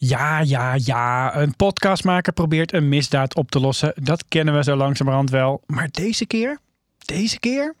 Ja, 0.00 0.40
ja, 0.40 0.74
ja. 0.84 1.36
Een 1.36 1.56
podcastmaker 1.56 2.32
probeert 2.32 2.72
een 2.72 2.88
misdaad 2.88 3.34
op 3.34 3.50
te 3.50 3.60
lossen. 3.60 3.92
Dat 4.02 4.24
kennen 4.28 4.54
we 4.54 4.62
zo 4.62 4.76
langzamerhand 4.76 5.30
wel. 5.30 5.62
Maar 5.66 5.88
deze 5.90 6.26
keer, 6.26 6.58
deze 7.04 7.38
keer, 7.38 7.74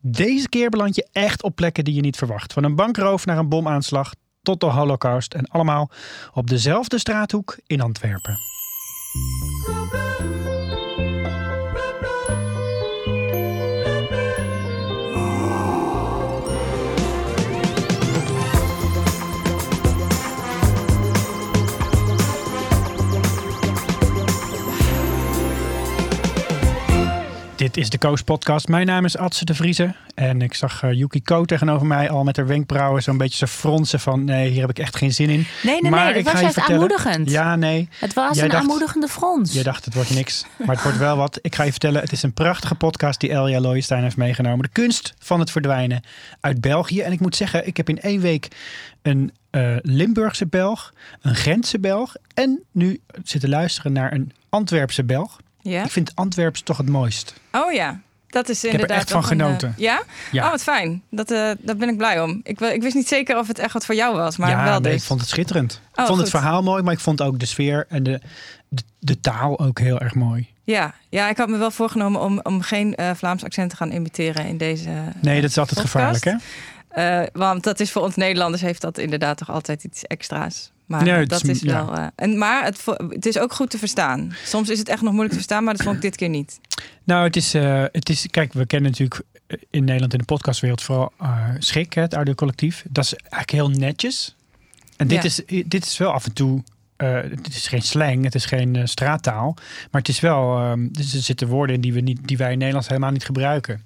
deze 0.00 0.48
keer 0.48 0.70
beland 0.70 0.94
je 0.94 1.06
echt 1.12 1.42
op 1.42 1.54
plekken 1.54 1.84
die 1.84 1.94
je 1.94 2.00
niet 2.00 2.16
verwacht. 2.16 2.52
Van 2.52 2.64
een 2.64 2.74
bankroof 2.74 3.26
naar 3.26 3.38
een 3.38 3.48
bomaanslag 3.48 4.12
tot 4.42 4.60
de 4.60 4.66
holocaust. 4.66 5.34
En 5.34 5.46
allemaal 5.46 5.90
op 6.32 6.46
dezelfde 6.46 6.98
straathoek 6.98 7.58
in 7.66 7.80
Antwerpen. 7.80 8.36
Is 27.78 27.90
de 27.90 27.98
Koos 27.98 28.22
Podcast. 28.22 28.68
Mijn 28.68 28.86
naam 28.86 29.04
is 29.04 29.16
Adse 29.16 29.44
de 29.44 29.54
Vriezen. 29.54 29.96
En 30.14 30.42
ik 30.42 30.54
zag 30.54 30.82
uh, 30.82 30.92
Yuki 30.92 31.22
Ko 31.22 31.44
tegenover 31.44 31.86
mij 31.86 32.10
al 32.10 32.24
met 32.24 32.36
haar 32.36 32.46
wenkbrauwen 32.46 33.02
zo'n 33.02 33.16
beetje 33.18 33.36
zo 33.36 33.46
fronsen 33.46 34.00
van... 34.00 34.24
nee, 34.24 34.50
hier 34.50 34.60
heb 34.60 34.70
ik 34.70 34.78
echt 34.78 34.96
geen 34.96 35.12
zin 35.12 35.30
in. 35.30 35.46
Nee, 35.62 35.80
nee, 35.80 35.90
maar 35.90 36.10
nee, 36.10 36.18
ik 36.18 36.24
was 36.24 36.40
juist 36.40 36.54
vertellen- 36.54 36.80
aanmoedigend. 36.82 37.30
Ja, 37.30 37.56
nee. 37.56 37.88
Het 37.98 38.14
was 38.14 38.34
Jij 38.34 38.44
een 38.44 38.50
dacht- 38.50 38.62
aanmoedigende 38.62 39.08
frons. 39.08 39.52
Je 39.52 39.62
dacht 39.62 39.84
het 39.84 39.94
wordt 39.94 40.14
niks, 40.14 40.44
maar 40.58 40.74
het 40.74 40.82
wordt 40.82 40.98
wel 40.98 41.16
wat. 41.16 41.38
Ik 41.42 41.54
ga 41.54 41.62
je 41.62 41.70
vertellen, 41.70 42.00
het 42.00 42.12
is 42.12 42.22
een 42.22 42.32
prachtige 42.32 42.74
podcast 42.74 43.20
die 43.20 43.30
Elja 43.30 43.60
Looijenstein 43.60 44.02
heeft 44.02 44.16
meegenomen. 44.16 44.62
De 44.62 44.72
kunst 44.72 45.14
van 45.18 45.40
het 45.40 45.50
verdwijnen 45.50 46.02
uit 46.40 46.60
België. 46.60 47.00
En 47.00 47.12
ik 47.12 47.20
moet 47.20 47.36
zeggen, 47.36 47.66
ik 47.66 47.76
heb 47.76 47.88
in 47.88 48.00
één 48.00 48.20
week 48.20 48.48
een 49.02 49.32
eh, 49.50 49.76
Limburgse 49.82 50.46
Belg, 50.46 50.92
een 51.22 51.34
Gentse 51.34 51.78
Belg... 51.78 52.14
en 52.34 52.62
nu 52.72 53.00
zitten 53.24 53.48
luisteren 53.48 53.92
naar 53.92 54.12
een 54.12 54.32
Antwerpse 54.48 55.04
Belg. 55.04 55.38
Ja? 55.68 55.84
Ik 55.84 55.90
vind 55.90 56.12
Antwerps 56.14 56.60
toch 56.62 56.76
het 56.76 56.88
mooist. 56.88 57.34
Oh 57.52 57.72
ja, 57.72 58.00
dat 58.28 58.48
is 58.48 58.64
er 58.64 58.70
inderdaad. 58.70 58.96
echt 58.96 59.10
van 59.10 59.20
nog 59.20 59.30
een, 59.30 59.40
eh, 59.40 59.46
genoten. 59.46 59.74
ja? 59.76 60.02
Ja. 60.32 60.44
Oh, 60.44 60.50
wat 60.50 60.62
fijn. 60.62 61.02
Dat, 61.10 61.30
eh, 61.30 61.50
daar 61.58 61.76
ben 61.76 61.88
ik 61.88 61.96
blij 61.96 62.22
om. 62.22 62.40
Ik, 62.42 62.60
ik 62.60 62.82
wist 62.82 62.94
niet 62.94 63.08
zeker 63.08 63.38
of 63.38 63.48
het 63.48 63.58
echt 63.58 63.72
wat 63.72 63.84
voor 63.84 63.94
jou 63.94 64.16
was, 64.16 64.36
maar 64.36 64.50
ja, 64.50 64.64
wel 64.64 64.80
nee, 64.80 64.92
dus. 64.92 65.00
ik 65.00 65.06
vond 65.06 65.20
het 65.20 65.28
schitterend. 65.28 65.80
ik 65.92 66.00
Oh, 66.00 66.06
vond 66.06 66.18
het 66.20 66.30
verhaal 66.30 66.62
mooi, 66.62 66.82
maar 66.82 66.92
ik 66.92 67.00
vond 67.00 67.22
ook 67.22 67.38
de 67.38 67.46
sfeer 67.46 67.86
en 67.88 68.02
de, 68.02 68.20
de, 68.68 68.82
de 68.98 69.20
taal 69.20 69.58
ook 69.58 69.78
heel 69.78 70.00
erg 70.00 70.14
mooi. 70.14 70.48
ja. 70.64 70.94
ja, 71.08 71.28
ik 71.28 71.36
had 71.36 71.48
me 71.48 71.56
wel 71.56 71.70
voorgenomen 71.70 72.20
om, 72.20 72.40
om 72.42 72.60
geen 72.62 72.94
eh, 72.94 73.10
Vlaams 73.16 73.44
accent 73.44 73.70
te 73.70 73.76
gaan 73.76 73.90
imiteren 73.90 74.46
in 74.46 74.56
deze. 74.56 74.90
Nee, 75.20 75.40
dat 75.40 75.50
is 75.50 75.58
altijd 75.58 75.80
podcast. 75.80 75.92
gevaarlijk, 75.92 76.24
hè? 76.24 76.34
Eh, 76.88 77.22
want 77.32 77.62
dat 77.64 77.80
is 77.80 77.90
voor 77.92 78.02
ons 78.02 78.14
Nederlanders 78.14 78.62
heeft 78.62 78.80
dat 78.80 78.98
inderdaad 78.98 79.36
toch 79.38 79.50
altijd 79.50 79.84
iets 79.84 80.04
extra's. 80.04 80.70
Maar 80.86 81.02
Nee, 81.04 81.12
het 81.14 81.28
dat 81.28 81.42
is- 81.44 81.48
is 81.48 81.60
ja. 81.60 81.84
wel. 81.84 81.94
eh, 81.96 82.06
en, 82.16 82.38
maar 82.38 82.64
het, 82.64 82.84
het 83.08 83.26
is 83.26 83.38
ook 83.38 83.52
goed 83.52 83.70
te 83.70 83.78
verstaan. 83.78 84.34
Soms 84.44 84.68
is 84.68 84.78
het 84.78 84.88
echt 84.88 85.00
nog 85.02 85.10
moeilijk 85.12 85.30
te 85.30 85.36
verstaan, 85.38 85.64
maar 85.64 85.74
dat 85.74 85.82
vond 85.82 85.96
ik 85.96 86.02
dit 86.02 86.16
keer 86.16 86.28
niet. 86.28 86.60
Nou, 87.04 87.24
het 87.24 87.36
is, 87.36 87.54
eh, 87.54 87.84
het 87.92 88.08
is, 88.08 88.26
kijk, 88.30 88.52
we 88.52 88.66
kennen 88.66 88.90
natuurlijk 88.90 89.20
in 89.70 89.84
Nederland 89.84 90.12
in 90.12 90.18
de 90.18 90.24
podcastwereld 90.24 90.82
vooral 90.82 91.12
Schik, 91.58 91.92
hè, 91.92 92.02
het 92.02 92.14
audiocollectief. 92.14 92.84
Dat 92.90 93.04
is 93.04 93.14
eigenlijk 93.14 93.50
heel 93.50 93.68
netjes. 93.68 94.36
En 94.96 95.08
dit, 95.08 95.22
Ja. 95.22 95.24
is, 95.56 95.64
dit 95.66 95.84
is 95.84 95.98
wel 95.98 96.12
af 96.12 96.24
en 96.24 96.32
toe, 96.32 96.62
het 96.96 97.46
is 97.48 97.66
geen 97.68 97.82
slang, 97.82 98.24
het 98.24 98.34
is 98.34 98.44
geen 98.44 98.88
straattaal. 98.88 99.54
Maar 99.90 100.00
het 100.00 100.08
is 100.08 100.20
wel, 100.20 100.56
ehm, 100.58 100.88
dus 100.90 101.14
er 101.14 101.20
zitten 101.22 101.48
woorden 101.48 101.74
in 101.74 101.80
die, 101.80 101.92
we 101.92 102.00
niet, 102.00 102.18
die 102.28 102.36
wij 102.36 102.52
in 102.52 102.58
Nederlands 102.58 102.88
helemaal 102.88 103.10
niet 103.10 103.24
gebruiken. 103.24 103.82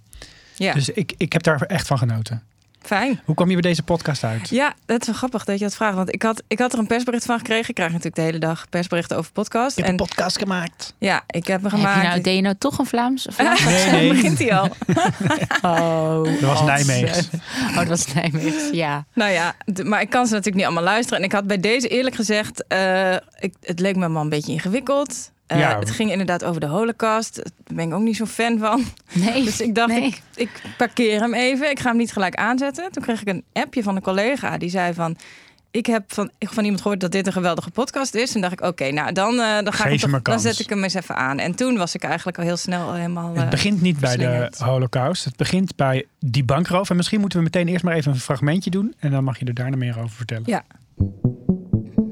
Ja, 0.56 0.74
Dus 0.74 0.88
ik, 0.88 1.12
ik 1.16 1.32
heb 1.32 1.42
daar 1.42 1.62
echt 1.62 1.86
van 1.86 1.98
genoten. 1.98 2.42
Fijn. 2.86 3.20
Hoe 3.24 3.34
kwam 3.34 3.48
je 3.48 3.52
bij 3.52 3.62
deze 3.62 3.82
podcast 3.82 4.24
uit? 4.24 4.48
Ja, 4.48 4.74
dat 4.86 5.00
is 5.00 5.06
wel 5.06 5.16
grappig 5.16 5.44
dat 5.44 5.58
je 5.58 5.64
dat 5.64 5.74
vraagt. 5.74 5.94
Want 5.96 6.14
ik 6.14 6.22
had, 6.22 6.42
ik 6.48 6.58
had 6.58 6.72
er 6.72 6.78
een 6.78 6.86
persbericht 6.86 7.24
van 7.24 7.38
gekregen. 7.38 7.68
Ik 7.68 7.74
krijg 7.74 7.88
natuurlijk 7.88 8.16
de 8.16 8.22
hele 8.22 8.38
dag 8.38 8.68
persberichten 8.68 9.16
over 9.16 9.32
podcast. 9.32 9.76
Je 9.76 9.82
hebt 9.82 9.94
En 9.94 10.00
een 10.00 10.06
podcast 10.08 10.38
gemaakt. 10.38 10.94
ja, 10.98 11.22
ik 11.26 11.46
heb 11.46 11.62
me 11.62 11.68
Heb 11.68 11.78
gemaakt. 11.78 12.02
je 12.02 12.08
nou, 12.08 12.20
deed 12.20 12.34
je 12.36 12.42
nou 12.42 12.54
toch 12.58 12.78
een 12.78 12.86
Vlaams? 12.86 13.26
Vlaams 13.30 13.64
Nee, 13.64 13.90
nee. 13.90 14.08
begint 14.08 14.38
hij 14.38 14.54
al. 14.54 14.68
Oh, 15.62 16.24
Dat 16.24 16.40
was. 16.40 16.62
Nijmeegs. 16.62 17.28
Oh, 17.70 17.76
dat 17.76 17.86
was 17.88 18.12
Nijmeegs, 18.14 18.70
ja. 18.72 19.04
nou 19.14 19.30
ja, 19.30 19.54
maar 19.84 20.00
ik 20.00 20.10
kan 20.10 20.26
ze 20.26 20.30
natuurlijk 20.30 20.56
niet 20.56 20.64
allemaal 20.64 20.82
luisteren. 20.92 21.18
En 21.18 21.24
ik 21.24 21.32
had 21.32 21.46
bij 21.46 21.60
deze 21.60 21.88
eerlijk 21.88 22.16
gezegd, 22.16 22.66
eh, 22.66 23.12
ik, 23.38 23.54
het 23.60 23.80
leek 23.80 23.96
me 23.96 24.08
maar 24.08 24.22
een 24.22 24.28
beetje 24.28 24.52
ingewikkeld. 24.52 25.30
Eh, 25.52 25.58
Ja. 25.58 25.78
Het 25.78 25.90
ging 25.90 26.10
inderdaad 26.10 26.44
over 26.44 26.60
de 26.60 26.66
holocaust. 26.66 27.34
Daar 27.36 27.76
ben 27.76 27.88
ik 27.88 27.94
ook 27.94 28.02
niet 28.02 28.16
zo'n 28.16 28.26
fan 28.26 28.58
van. 28.58 28.84
Nee, 29.12 29.44
Dus 29.44 29.60
ik 29.60 29.74
dacht, 29.74 29.88
nee. 29.88 30.02
ik, 30.02 30.22
ik 30.34 30.62
parkeer 30.76 31.20
hem 31.20 31.34
even. 31.34 31.70
Ik 31.70 31.80
ga 31.80 31.88
hem 31.88 31.96
niet 31.98 32.12
gelijk 32.12 32.34
aanzetten. 32.34 32.92
Toen 32.92 33.02
kreeg 33.02 33.20
ik 33.20 33.28
een 33.28 33.44
appje 33.52 33.82
van 33.82 33.96
een 33.96 34.02
collega. 34.02 34.58
Die 34.58 34.70
zei 34.70 34.94
van... 34.94 35.16
Ik 35.70 35.86
heb 35.86 36.12
van, 36.12 36.30
ik 36.38 36.48
van 36.48 36.62
iemand 36.62 36.82
gehoord 36.82 37.00
dat 37.00 37.12
dit 37.12 37.26
een 37.26 37.32
geweldige 37.32 37.70
podcast 37.70 38.14
is. 38.14 38.34
En 38.34 38.40
dacht 38.40 38.52
ik, 38.52 38.60
oké, 38.60 38.90
nou 38.90 39.12
dan, 39.12 39.40
eh, 39.40 39.54
dan, 39.62 39.72
ga 39.72 39.84
Geef 39.84 39.92
ik 39.92 40.00
hem 40.00 40.10
toch, 40.10 40.22
dan 40.22 40.40
zet 40.40 40.58
ik 40.58 40.68
hem 40.68 40.82
eens 40.82 40.94
even 40.94 41.16
aan. 41.16 41.38
En 41.38 41.54
toen 41.54 41.76
was 41.76 41.94
ik 41.94 42.02
eigenlijk 42.02 42.38
al 42.38 42.44
heel 42.44 42.56
snel 42.56 42.94
helemaal... 42.94 43.34
Het 43.34 43.42
eh, 43.44 43.50
begint 43.50 43.80
niet 43.80 43.98
bij 43.98 44.16
de 44.16 44.52
holocaust. 44.58 45.24
Het 45.24 45.36
begint 45.36 45.76
bij 45.76 46.06
die 46.18 46.44
bankroof. 46.44 46.90
En 46.90 46.96
misschien 46.96 47.20
moeten 47.20 47.38
we 47.38 47.44
meteen 47.44 47.68
eerst 47.68 47.84
maar 47.84 47.94
even 47.94 48.12
een 48.12 48.18
fragmentje 48.20 48.70
doen. 48.70 48.94
En 48.98 49.10
dan 49.10 49.24
mag 49.24 49.38
je 49.38 49.44
er 49.44 49.54
daarna 49.54 49.76
meer 49.76 49.98
over 49.98 50.16
vertellen. 50.16 50.44
Ja. 50.46 50.64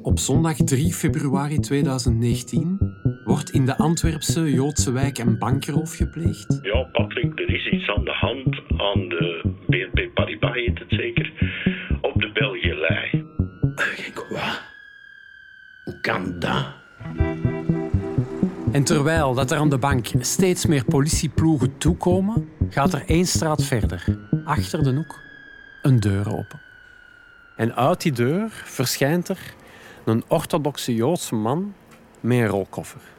Op 0.02 0.18
zondag 0.18 0.56
3 0.56 0.94
februari 0.94 1.58
2019 1.58 2.89
wordt 3.30 3.50
in 3.50 3.66
de 3.66 3.76
Antwerpse 3.76 4.52
Joodse 4.52 4.92
wijk 4.92 5.18
een 5.18 5.38
bankroof 5.38 5.96
gepleegd. 5.96 6.58
Ja, 6.62 6.82
Patrick, 6.82 7.38
er 7.38 7.54
is 7.54 7.70
iets 7.70 7.88
aan 7.88 8.04
de 8.04 8.12
hand 8.12 8.60
aan 8.76 9.08
de 9.08 9.42
BNP 9.66 10.14
Paribas, 10.14 10.54
heet 10.54 10.78
het 10.78 10.88
zeker, 10.88 11.32
op 12.00 12.20
de 12.20 12.30
Belgielei. 12.32 13.24
Ik 14.06 14.26
wat? 14.28 14.62
Hoe 15.84 16.00
kan 16.00 16.38
dat? 16.38 16.66
En 18.72 18.84
terwijl 18.84 19.34
dat 19.34 19.50
er 19.50 19.58
aan 19.58 19.70
de 19.70 19.78
bank 19.78 20.06
steeds 20.18 20.66
meer 20.66 20.84
politieploegen 20.84 21.78
toekomen, 21.78 22.48
gaat 22.70 22.92
er 22.92 23.02
één 23.06 23.26
straat 23.26 23.64
verder, 23.64 24.04
achter 24.44 24.82
de 24.82 24.94
hoek, 24.94 25.20
een 25.82 26.00
deur 26.00 26.36
open. 26.36 26.60
En 27.56 27.76
uit 27.76 28.02
die 28.02 28.12
deur 28.12 28.48
verschijnt 28.50 29.28
er 29.28 29.54
een 30.04 30.24
orthodoxe 30.28 30.94
Joodse 30.94 31.34
man 31.34 31.74
met 32.20 32.38
een 32.38 32.46
rolkoffer. 32.46 33.18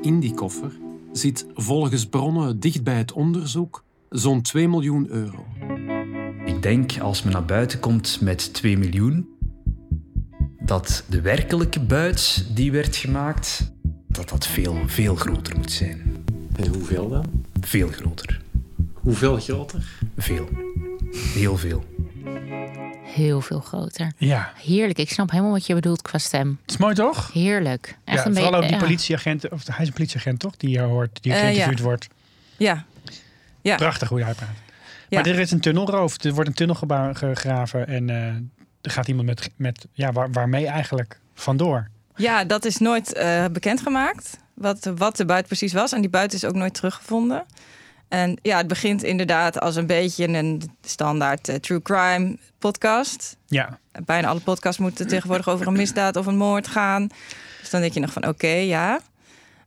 In 0.00 0.20
die 0.20 0.34
koffer 0.34 0.72
zit 1.12 1.46
volgens 1.54 2.06
bronnen 2.06 2.60
dicht 2.60 2.84
bij 2.84 2.96
het 2.96 3.12
onderzoek 3.12 3.84
zo'n 4.08 4.42
2 4.42 4.68
miljoen 4.68 5.08
euro. 5.08 5.46
Ik 6.44 6.62
denk 6.62 6.98
als 6.98 7.22
men 7.22 7.32
naar 7.32 7.44
buiten 7.44 7.80
komt 7.80 8.20
met 8.20 8.54
2 8.54 8.78
miljoen, 8.78 9.28
dat 10.60 11.04
de 11.08 11.20
werkelijke 11.20 11.80
buit 11.80 12.46
die 12.54 12.72
werd 12.72 12.96
gemaakt, 12.96 13.72
dat 14.08 14.28
dat 14.28 14.46
veel, 14.46 14.76
veel 14.86 15.14
groter 15.14 15.56
moet 15.56 15.72
zijn. 15.72 16.24
En 16.56 16.66
hoeveel 16.66 17.08
dan? 17.08 17.24
Veel 17.60 17.88
groter. 17.88 18.40
Hoeveel 18.92 19.40
groter? 19.40 19.98
Veel. 20.16 20.48
Heel 21.10 21.56
veel. 21.56 21.84
Heel 23.16 23.40
veel 23.40 23.60
groter. 23.60 24.12
Ja, 24.16 24.52
Heerlijk, 24.62 24.98
ik 24.98 25.10
snap 25.10 25.30
helemaal 25.30 25.52
wat 25.52 25.66
je 25.66 25.74
bedoelt 25.74 26.02
qua 26.02 26.18
stem. 26.18 26.58
het 26.62 26.70
is 26.70 26.76
mooi 26.76 26.94
toch? 26.94 27.32
Heerlijk. 27.32 27.98
Echt 28.04 28.18
Ja, 28.18 28.26
een 28.26 28.34
vooral 28.34 28.54
ook 28.54 28.68
die 28.68 28.76
politieagent, 28.76 29.48
of 29.48 29.66
hij 29.66 29.76
is 29.80 29.86
een 29.86 29.92
politieagent 29.94 30.38
toch, 30.38 30.56
die 30.56 30.70
je 30.70 30.80
hoort, 30.80 31.18
die 31.22 31.32
Eh, 31.32 31.40
geïnterviewd 31.40 31.78
ja. 31.78 31.84
wordt. 31.84 32.08
Ja. 32.56 32.84
Ja. 33.60 33.76
Prachtig 33.76 34.08
hoe 34.08 34.22
hij 34.22 34.34
praat. 34.34 34.48
Ja. 35.08 35.20
Maar 35.20 35.26
er 35.30 35.38
is 35.38 35.50
een 35.50 35.60
tunnelroof, 35.60 36.24
er 36.24 36.32
wordt 36.34 36.48
een 36.48 36.54
tunnel 36.54 36.76
gegraven 37.12 37.86
en 37.86 38.10
eh, 38.10 38.26
er 38.80 38.90
gaat 38.90 39.08
iemand 39.08 39.26
met, 39.26 39.50
met 39.56 39.86
ja, 39.92 40.12
waar, 40.12 40.32
waarmee 40.32 40.66
eigenlijk 40.66 41.20
vandoor. 41.34 41.88
ja, 42.16 42.44
dat 42.44 42.64
is 42.64 42.78
nooit 42.78 43.12
eh, 43.12 43.44
bekendgemaakt. 43.52 44.38
Wat, 44.54 44.92
wat 44.96 45.16
de 45.16 45.24
buit 45.24 45.46
precies 45.46 45.72
was. 45.72 45.92
En 45.92 46.00
die 46.00 46.10
buit 46.10 46.32
is 46.32 46.44
ook 46.44 46.54
nooit 46.54 46.74
teruggevonden. 46.74 47.44
En 48.08 48.38
ja, 48.42 48.56
het 48.56 48.66
begint 48.66 49.02
inderdaad 49.02 49.60
als 49.60 49.76
een 49.76 49.86
beetje 49.86 50.28
een 50.28 50.62
standaard 50.82 51.48
eh, 51.48 51.56
true 51.56 51.82
crime 51.82 52.36
podcast. 52.58 53.36
Ja, 53.46 53.78
Bijna 54.04 54.28
alle 54.28 54.40
podcasts 54.40 54.80
moeten 54.80 55.06
tegenwoordig 55.06 55.48
over 55.48 55.66
een 55.66 55.72
misdaad 55.72 56.16
of 56.16 56.26
een 56.26 56.36
moord 56.36 56.68
gaan. 56.68 57.08
Dus 57.60 57.70
dan 57.70 57.80
denk 57.80 57.92
je 57.92 58.00
nog 58.00 58.12
van 58.12 58.26
oké, 58.26 58.46
ja. 58.46 59.00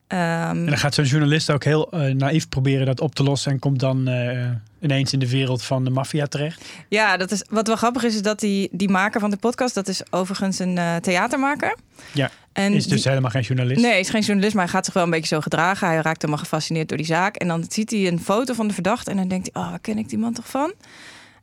Ehm, 0.07 0.57
en 0.57 0.65
dan 0.65 0.77
gaat 0.77 0.93
zo'n 0.93 1.05
journalist 1.05 1.51
ook 1.51 1.63
heel 1.63 1.91
eh, 1.91 2.13
naïef 2.13 2.49
proberen 2.49 2.85
dat 2.85 2.99
op 2.99 3.15
te 3.15 3.23
lossen 3.23 3.51
en 3.51 3.59
komt 3.59 3.79
dan 3.79 4.07
eh, 4.07 4.49
ineens 4.79 5.13
in 5.13 5.19
de 5.19 5.29
wereld 5.29 5.63
van 5.63 5.83
de 5.83 5.89
maffia 5.89 6.25
terecht. 6.25 6.65
ja, 6.87 7.17
dat 7.17 7.31
is, 7.31 7.43
wat 7.49 7.67
wel 7.67 7.75
grappig 7.75 8.03
is, 8.03 8.15
is 8.15 8.21
dat 8.21 8.39
die, 8.39 8.69
die 8.71 8.89
maker 8.89 9.19
van 9.19 9.29
de 9.29 9.37
podcast, 9.37 9.73
dat 9.75 9.87
is 9.87 10.01
overigens 10.09 10.59
een 10.59 10.79
theatermaker. 11.01 11.75
Ja, 12.13 12.31
En 12.59 12.73
is 12.73 12.87
dus 12.87 13.01
die- 13.01 13.09
helemaal 13.11 13.31
geen 13.31 13.41
journalist. 13.41 13.81
Nee, 13.81 13.99
is 13.99 14.09
geen 14.09 14.21
journalist, 14.21 14.53
maar 14.55 14.63
hij 14.63 14.73
gaat 14.73 14.85
zich 14.85 14.93
wel 14.93 15.03
een 15.03 15.09
beetje 15.09 15.35
zo 15.35 15.41
gedragen. 15.41 15.87
Hij 15.87 15.95
raakt 16.01 16.21
helemaal 16.21 16.43
gefascineerd 16.43 16.87
door 16.89 16.97
die 16.97 17.05
zaak. 17.05 17.35
En 17.35 17.47
dan 17.47 17.65
ziet 17.69 17.89
hij 17.91 18.07
een 18.07 18.19
foto 18.19 18.53
van 18.53 18.67
de 18.67 18.73
verdachte 18.73 19.11
en 19.11 19.17
dan 19.17 19.27
denkt 19.27 19.49
hij, 19.53 19.63
oh, 19.63 19.69
waar 19.69 19.79
ken 19.79 19.97
ik 19.97 20.09
die 20.09 20.17
man 20.17 20.33
toch 20.33 20.49
van? 20.49 20.73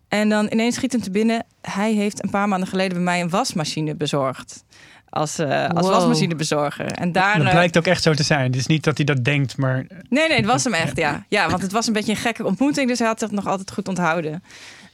En 0.09 0.29
dan 0.29 0.49
ineens 0.53 0.75
schiet 0.75 0.93
hem 0.93 1.01
te 1.03 1.11
binnen, 1.11 1.45
hij 1.63 1.93
heeft 1.93 2.23
een 2.25 2.31
paar 2.31 2.49
maanden 2.49 2.69
geleden 2.69 2.93
bij 2.93 3.03
mij 3.03 3.21
een 3.21 3.31
wasmachine 3.31 3.95
bezorgd. 3.95 4.65
Als, 5.09 5.39
eh 5.39 5.69
als 5.69 5.87
Wow. 5.87 5.91
wasmachinebezorger. 5.95 6.87
En 6.93 7.13
daar. 7.13 7.39
Dat 7.39 7.51
blijkt 7.51 7.77
ook 7.79 7.87
echt 7.87 8.03
zo 8.03 8.15
te 8.15 8.23
zijn. 8.23 8.43
Het 8.47 8.57
is 8.57 8.67
niet 8.67 8.85
dat 8.85 8.97
hij 8.97 9.07
dat 9.07 9.25
denkt, 9.25 9.57
maar 9.57 9.87
Nee, 10.09 10.29
nee, 10.29 10.37
het 10.37 10.47
was 10.47 10.65
hem 10.65 10.75
echt, 10.75 10.97
ja. 10.97 11.25
Ja, 11.29 11.49
want 11.51 11.63
het 11.63 11.73
was 11.73 11.87
een 11.87 11.93
beetje 11.93 12.13
een 12.13 12.19
gekke 12.19 12.45
ontmoeting, 12.45 12.89
dus 12.89 12.99
hij 12.99 13.09
had 13.09 13.19
zich 13.19 13.31
nog 13.31 13.47
altijd 13.47 13.73
goed 13.73 13.89
onthouden. 13.89 14.43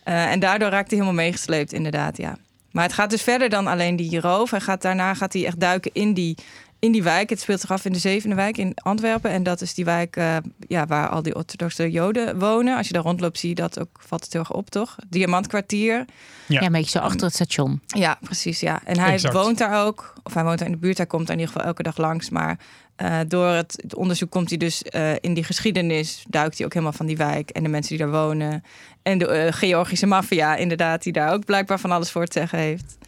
Eh, 0.04 0.30
en 0.30 0.40
daardoor 0.40 0.68
raakte 0.68 0.94
hij 0.94 1.04
helemaal 1.04 1.24
meegesleept, 1.24 1.72
inderdaad, 1.72 2.16
ja. 2.16 2.36
Maar 2.72 2.84
het 2.84 2.92
gaat 2.92 3.10
dus 3.10 3.22
verder 3.22 3.48
dan 3.48 3.66
alleen 3.66 3.96
die 3.96 4.20
roof. 4.20 4.50
Hij 4.50 4.60
gaat, 4.60 4.82
daarna 4.82 5.14
gaat 5.14 5.32
hij 5.32 5.46
echt 5.46 5.60
duiken 5.60 5.90
in 5.94 6.14
die, 6.14 6.36
in 6.78 6.92
die 6.92 7.02
wijk. 7.02 7.30
Het 7.30 7.40
speelt 7.40 7.60
zich 7.60 7.70
af 7.70 7.84
in 7.84 7.92
de 7.92 7.98
zevende 7.98 8.36
wijk 8.36 8.56
in 8.56 8.72
Antwerpen. 8.74 9.30
En 9.30 9.42
dat 9.42 9.60
is 9.60 9.74
die 9.74 9.84
wijk 9.84 10.16
eh, 10.16 10.36
ja, 10.68 10.86
waar 10.86 11.08
al 11.08 11.22
die 11.22 11.34
orthodoxe 11.34 11.90
joden 11.90 12.38
wonen. 12.38 12.76
Als 12.76 12.86
je 12.86 12.92
daar 12.92 13.02
rondloopt 13.02 13.38
zie 13.38 13.48
je 13.48 13.54
dat 13.54 13.80
ook, 13.80 14.00
valt 14.00 14.24
het 14.24 14.32
heel 14.32 14.40
erg 14.40 14.52
op, 14.52 14.70
toch? 14.70 14.96
Diamantkwartier. 15.08 16.04
Ja. 16.46 16.60
Ja, 16.60 16.62
een 16.66 16.72
beetje 16.72 16.90
zo 16.90 16.98
achter 16.98 17.26
het 17.26 17.34
station. 17.34 17.80
Ja, 17.86 18.18
precies. 18.20 18.60
Ja. 18.60 18.80
En 18.84 18.98
hij 18.98 19.12
Exact. 19.12 19.34
woont 19.34 19.58
daar 19.58 19.84
ook. 19.86 20.12
Of 20.22 20.34
hij 20.34 20.44
woont 20.44 20.58
daar 20.58 20.68
in 20.68 20.74
de 20.74 20.80
buurt. 20.80 20.96
Hij 20.96 21.06
komt 21.06 21.26
daar 21.26 21.36
in 21.36 21.40
ieder 21.40 21.54
geval 21.54 21.68
elke 21.68 21.82
dag 21.82 21.96
langs. 21.96 22.30
Maar 22.30 22.58
eh, 22.96 23.18
door 23.28 23.48
het, 23.48 23.78
het 23.82 23.94
onderzoek 23.94 24.30
komt 24.30 24.48
hij 24.48 24.58
dus 24.58 24.82
eh, 24.82 25.12
in 25.20 25.34
die 25.34 25.44
geschiedenis. 25.44 26.24
Duikt 26.28 26.56
hij 26.56 26.66
ook 26.66 26.72
helemaal 26.72 26.94
van 26.94 27.06
die 27.06 27.16
wijk. 27.16 27.50
En 27.50 27.62
de 27.62 27.68
mensen 27.68 27.96
die 27.96 28.06
daar 28.06 28.24
wonen. 28.24 28.64
En 29.02 29.18
de 29.18 29.26
eh, 29.26 29.52
Georgische 29.52 30.06
maffia, 30.06 30.56
inderdaad. 30.56 31.02
Die 31.02 31.12
daar 31.12 31.32
ook 31.32 31.44
blijkbaar 31.44 31.80
van 31.80 31.90
alles 31.90 32.10
voor 32.10 32.26
te 32.26 32.38
zeggen 32.38 32.58
heeft. 32.58 32.98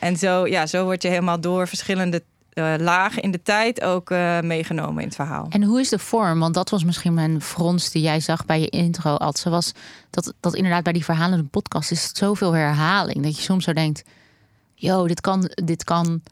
En 0.00 0.16
zo, 0.16 0.46
ja, 0.46 0.66
zo 0.66 0.84
word 0.84 1.02
je 1.02 1.08
helemaal 1.08 1.40
door 1.40 1.68
verschillende 1.68 2.22
lagen 2.78 3.22
in 3.22 3.30
de 3.30 3.42
tijd 3.42 3.80
ook 3.80 4.10
meegenomen 4.40 5.02
in 5.02 5.06
het 5.06 5.14
verhaal. 5.14 5.46
En 5.48 5.62
hoe 5.62 5.80
is 5.80 5.88
de 5.88 5.98
vorm? 5.98 6.38
Want 6.38 6.54
dat 6.54 6.70
was 6.70 6.84
misschien 6.84 7.14
mijn 7.14 7.40
frons 7.40 7.90
die 7.90 8.02
jij 8.02 8.20
zag 8.20 8.44
bij 8.44 8.60
je 8.60 8.68
intro, 8.68 9.14
Adse. 9.14 9.50
Was 9.50 9.72
dat, 10.10 10.34
dat 10.40 10.54
inderdaad 10.54 10.82
bij 10.82 10.92
die 10.92 11.04
verhalende 11.04 11.44
podcast 11.44 11.90
is 11.90 12.06
het 12.06 12.16
zoveel 12.16 12.52
herhaling. 12.52 13.22
Dat 13.22 13.36
je 13.36 13.42
soms 13.42 13.64
zo 13.64 13.72
denkt, 13.72 14.02
yo, 14.74 15.06
dit 15.06 15.20
kan, 15.20 15.50
dit 15.54 15.84
kan 15.84 16.22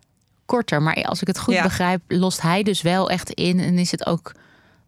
korter. 0.49 0.83
Maar 0.83 1.05
als 1.05 1.21
ik 1.21 1.27
het 1.27 1.39
goed 1.39 1.55
Ja. 1.55 1.63
begrijp, 1.63 2.01
lost 2.09 2.41
hij 2.43 2.63
dus 2.63 2.83
wel 2.83 3.11
echt 3.11 3.31
in. 3.31 3.61
En 3.61 3.79
is 3.79 3.91
het 3.91 4.07
ook 4.07 4.33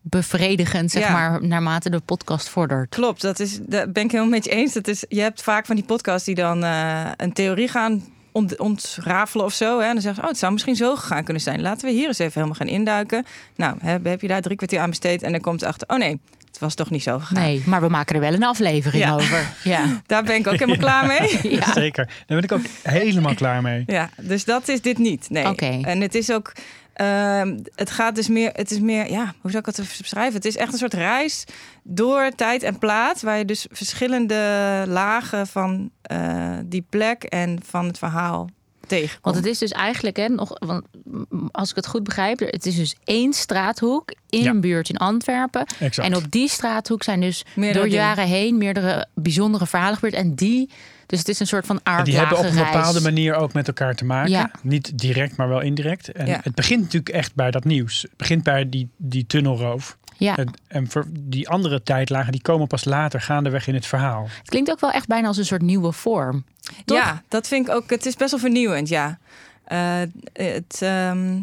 bevredigend, 0.03 0.91
zeg 0.91 1.03
Ja. 1.03 1.13
maar, 1.13 1.47
naarmate 1.47 1.91
de 1.91 2.01
podcast 2.01 2.49
vordert. 2.49 2.89
Klopt, 2.95 3.21
dat 3.23 3.41
is, 3.41 3.59
daar 3.63 3.91
ben 3.91 4.05
ik 4.05 4.11
helemaal 4.11 4.33
met 4.33 4.45
je 4.45 4.51
eens. 4.51 4.73
Dat 4.73 4.89
is, 4.89 5.05
je 5.09 5.21
hebt 5.21 5.43
vaak 5.43 5.67
van 5.67 5.77
die 5.77 5.85
podcasts 5.85 6.25
die 6.27 6.35
dan 6.35 6.65
eh, 6.65 7.11
een 7.17 7.33
theorie 7.33 7.69
gaan 7.69 8.05
ont, 8.33 8.59
ontrafelen 8.59 9.45
of 9.45 9.53
zo. 9.53 9.79
Hè? 9.79 9.87
En 9.87 9.93
dan 9.93 10.03
zeggen 10.03 10.15
ze, 10.15 10.23
oh, 10.23 10.29
het 10.29 10.39
zou 10.39 10.53
misschien 10.53 10.77
zo 10.77 10.97
gegaan 10.97 11.25
kunnen 11.25 11.43
zijn. 11.43 11.61
Laten 11.61 11.87
we 11.89 11.95
hier 11.95 12.07
eens 12.07 12.19
even 12.19 12.33
helemaal 12.35 12.55
gaan 12.57 12.67
induiken. 12.69 13.25
Nou, 13.57 13.77
heb, 13.81 14.05
heb 14.05 14.21
je 14.21 14.29
daar 14.29 14.41
drie 14.43 14.57
kwartier 14.57 14.81
aan 14.81 14.91
besteed 14.91 15.23
en 15.23 15.33
dan 15.33 15.41
komt 15.41 15.61
het 15.61 15.69
achter, 15.69 15.89
oh 15.89 15.99
nee, 15.99 16.21
het 16.51 16.59
was 16.61 16.75
toch 16.75 16.91
niet 16.91 17.03
zo 17.03 17.19
gegaan. 17.19 17.43
Nee, 17.43 17.63
maar 17.67 17.81
we 17.81 17.89
maken 17.89 18.15
er 18.15 18.21
wel 18.21 18.33
een 18.33 18.45
aflevering 18.45 19.05
Ja. 19.05 19.15
over. 19.15 19.47
Ja. 19.65 19.85
Daar 20.07 20.23
ben 20.23 20.35
ik 20.37 20.47
ook 20.47 20.53
helemaal 20.59 20.77
klaar 20.77 21.07
mee. 21.07 21.39
Ja. 21.59 21.73
Zeker. 21.73 22.07
Daar 22.07 22.41
ben 22.41 22.43
ik 22.43 22.53
ook 22.53 22.67
helemaal 22.83 23.35
klaar 23.35 23.63
mee. 23.63 23.83
Ja, 23.87 24.09
dus 24.21 24.45
dat 24.45 24.69
is 24.69 24.81
dit 24.81 24.99
niet. 24.99 25.31
Nee. 25.31 25.49
Oké. 25.49 25.79
En 25.83 26.01
het 26.01 26.15
is 26.15 26.31
ook. 26.33 26.53
ehm, 26.93 27.59
het 27.75 27.91
gaat 27.91 28.15
dus 28.15 28.29
meer. 28.29 28.51
Het 28.55 28.71
is 28.71 28.81
meer. 28.81 29.11
Ja, 29.11 29.35
hoe 29.41 29.51
zou 29.51 29.59
ik 29.59 29.67
het 29.67 29.79
even 29.79 29.95
beschrijven? 29.99 30.35
Het 30.35 30.45
is 30.45 30.57
echt 30.57 30.73
een 30.73 30.79
soort 30.79 30.95
reis 30.95 31.45
door 31.83 32.31
tijd 32.37 32.63
en 32.63 32.79
plaats. 32.79 33.23
Waar 33.23 33.39
je 33.39 33.45
dus 33.45 33.67
verschillende 33.71 34.85
lagen 34.89 35.47
van 35.47 35.91
eh, 36.03 36.53
die 36.65 36.85
plek 36.91 37.23
en 37.23 37.59
van 37.69 37.87
het 37.87 37.99
verhaal 37.99 38.49
tegenkomt. 38.91 39.25
Want 39.25 39.37
het 39.37 39.47
is 39.47 39.59
dus 39.59 39.71
eigenlijk, 39.71 40.17
hè, 40.17 40.29
nog, 40.29 40.53
want 40.59 40.85
mm, 41.05 41.49
als 41.53 41.71
ik 41.71 41.77
het 41.77 41.87
goed 41.87 42.05
begrijp, 42.05 42.39
het 42.39 42.67
is 42.67 42.77
dus 42.77 42.95
één 43.05 43.33
straathoek 43.33 44.13
in 44.29 44.43
Ja. 44.43 44.51
een 44.51 44.61
buurt 44.61 44.89
in 44.89 44.97
Antwerpen. 44.97 45.67
Exact. 45.79 46.09
En 46.09 46.17
op 46.17 46.31
die 46.31 46.49
straathoek 46.49 47.03
zijn 47.03 47.21
dus 47.21 47.45
Meerdere 47.55 47.79
door 47.81 47.89
dingen. 47.91 48.05
jaren 48.05 48.27
heen 48.27 48.59
meerdere 48.59 49.07
bijzondere 49.15 49.67
verhalen 49.67 49.95
gebeurd. 49.95 50.15
En 50.15 50.35
die, 50.35 50.71
dus 51.07 51.19
het 51.19 51.29
is 51.29 51.41
een 51.41 51.47
soort 51.47 51.67
van 51.67 51.77
En 51.77 51.83
aardlagenreis. 51.93 52.29
die 52.29 52.39
hebben 52.39 52.61
op 52.61 52.67
een 52.67 52.73
bepaalde 52.75 53.01
manier 53.01 53.35
ook 53.35 53.53
met 53.53 53.67
elkaar 53.67 53.95
te 53.95 54.05
maken. 54.05 54.31
Ja. 54.31 54.51
Niet 54.63 54.99
direct, 54.99 55.37
maar 55.37 55.49
wel 55.49 55.61
indirect. 55.61 56.13
En 56.13 56.27
Ja. 56.27 56.41
het 56.43 56.55
begint 56.55 56.81
natuurlijk 56.83 57.15
echt 57.15 57.35
bij 57.35 57.51
dat 57.51 57.65
nieuws. 57.65 58.03
Het 58.03 58.17
begint 58.17 58.43
bij 58.43 58.69
die, 58.69 58.89
die 58.97 59.27
tunnelroof. 59.27 59.97
Ja, 60.21 60.37
En, 60.37 60.53
en 60.67 60.91
voor 60.91 61.05
die 61.11 61.49
andere 61.49 61.83
tijdlagen, 61.83 62.33
die 62.33 62.43
komen 62.43 62.67
pas 62.67 62.85
later 62.85 63.21
gaandeweg 63.21 63.67
in 63.67 63.75
het 63.75 63.87
verhaal. 63.87 64.29
het 64.39 64.49
klinkt 64.49 64.71
ook 64.71 64.81
wel 64.81 64.91
echt 64.91 65.07
bijna 65.07 65.27
als 65.27 65.37
een 65.37 65.45
soort 65.45 65.63
nieuwe 65.63 65.93
vorm. 65.93 66.45
Toch? 66.85 66.99
Ja, 66.99 67.23
dat 67.29 67.49
vind 67.49 67.69
ik 67.69 67.75
ook. 67.75 67.91
Het 67.91 68.07
is 68.07 68.17
best 68.17 68.31
wel 68.31 68.41
vernieuwend, 68.41 68.89
ja. 68.89 69.19
Eh, 69.65 70.01
het, 70.33 70.79
ehm, 70.83 71.41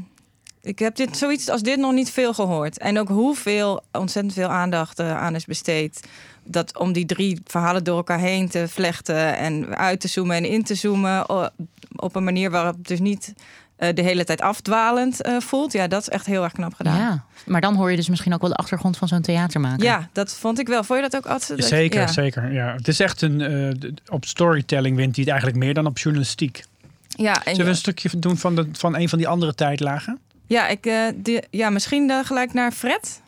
ik 0.62 0.80
heb 0.80 0.96
dit, 0.96 1.18
zoiets 1.18 1.50
als 1.50 1.62
dit 1.62 1.78
nog 1.78 1.94
niet 1.94 2.12
veel 2.12 2.34
gehoord. 2.34 2.78
En 2.78 3.00
ook 3.00 3.08
hoeveel, 3.08 3.82
ontzettend 3.92 4.34
veel 4.34 4.50
aandacht 4.50 5.00
eh, 5.00 5.18
aan 5.18 5.36
is 5.36 5.46
besteed. 5.46 6.08
Dat 6.44 6.78
om 6.78 6.94
die 6.94 7.06
drie 7.06 7.42
verhalen 7.46 7.84
door 7.84 7.98
elkaar 7.98 8.20
heen 8.20 8.50
te 8.50 8.68
vlechten 8.68 9.38
en 9.38 9.78
uit 9.78 10.00
te 10.00 10.08
zoomen 10.08 10.36
en 10.36 10.46
in 10.46 10.64
te 10.64 10.76
zoomen. 10.76 11.30
Op 11.96 12.16
een 12.16 12.24
manier 12.24 12.52
waarop 12.52 12.76
het 12.76 12.88
dus 12.88 13.00
niet 13.00 13.34
eh, 13.78 13.94
de 13.94 14.02
hele 14.02 14.24
tijd 14.24 14.42
afdwalend 14.42 15.22
eh, 15.22 15.38
voelt. 15.40 15.74
Ja, 15.74 15.88
dat 15.88 16.02
is 16.02 16.10
echt 16.10 16.26
heel 16.26 16.44
erg 16.44 16.52
knap 16.54 16.74
gedaan. 16.74 16.98
Ja, 16.98 17.24
maar 17.46 17.62
dan 17.62 17.76
hoor 17.76 17.90
je 17.90 17.96
dus 17.96 18.10
misschien 18.10 18.34
ook 18.34 18.42
wel 18.42 18.50
de 18.50 18.56
achtergrond 18.56 18.98
van 18.98 19.08
zo'n 19.08 19.22
theatermaker. 19.22 19.84
Ja, 19.84 20.10
dat 20.14 20.34
vond 20.34 20.60
ik 20.60 20.68
wel. 20.68 20.84
Vond 20.84 21.04
je 21.04 21.10
dat 21.10 21.16
ook? 21.16 21.28
Dat- 21.48 21.54
Zeker, 21.66 22.00
ja. 22.02 22.08
zeker. 22.08 22.52
Ja. 22.54 22.74
Het 22.74 22.88
is 22.88 23.00
echt 23.00 23.22
een. 23.22 23.42
eh, 23.42 23.90
op 24.10 24.26
storytelling 24.26 24.96
wint 24.96 25.16
hij 25.16 25.24
het 25.24 25.34
eigenlijk 25.34 25.64
meer 25.64 25.74
dan 25.74 25.86
op 25.86 25.98
journalistiek. 25.98 26.64
Ja, 27.08 27.34
en 27.36 27.42
Zullen 27.52 27.64
we 27.66 27.70
een 27.72 27.76
stukje 27.78 28.20
doen 28.20 28.38
van, 28.38 28.56
de, 28.56 28.68
van 28.72 28.96
een 28.98 29.10
van 29.10 29.18
die 29.18 29.28
andere 29.28 29.54
tijdlagen? 29.56 30.20
ja, 30.48 30.68
ik, 30.68 30.86
eh, 30.86 31.02
die- 31.16 31.44
ja, 31.50 31.70
misschien 31.70 32.24
gelijk 32.26 32.54
naar 32.54 32.72
Fred. 32.72 33.22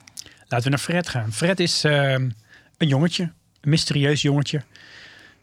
Laten 0.48 0.64
we 0.66 0.70
naar 0.70 0.80
Fred 0.80 1.10
gaan. 1.10 1.32
Fred 1.34 1.60
is 1.60 1.84
eh, 1.84 2.12
een 2.12 2.34
jongetje, 2.78 3.24
een 3.62 3.70
mysterieus 3.70 4.22
jongetje. 4.22 4.62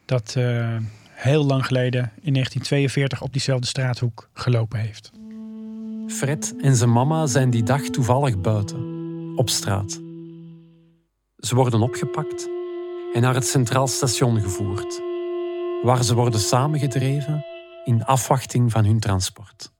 Dat 0.04 0.34
eh, 0.36 0.76
heel 1.16 1.44
lang 1.44 1.66
geleden 1.66 2.12
in 2.20 2.32
1942 2.32 3.22
op 3.22 3.32
diezelfde 3.32 3.66
straathoek 3.66 4.30
gelopen 4.32 4.78
heeft. 4.78 5.10
Fred 6.06 6.54
en 6.60 6.76
zijn 6.76 6.92
mama 6.92 7.26
zijn 7.26 7.50
die 7.50 7.62
dag 7.62 7.82
toevallig 7.82 8.40
buiten, 8.40 8.78
op 9.36 9.50
straat. 9.50 10.00
Ze 11.36 11.54
worden 11.54 11.80
opgepakt 11.80 12.48
en 13.14 13.20
naar 13.20 13.34
het 13.34 13.46
Centraal 13.46 13.86
Station 13.86 14.40
gevoerd, 14.40 15.00
waar 15.82 16.04
ze 16.04 16.14
worden 16.14 16.40
samengedreven 16.40 17.44
in 17.84 18.04
afwachting 18.04 18.72
van 18.72 18.84
hun 18.84 19.00
transport. 19.00 19.72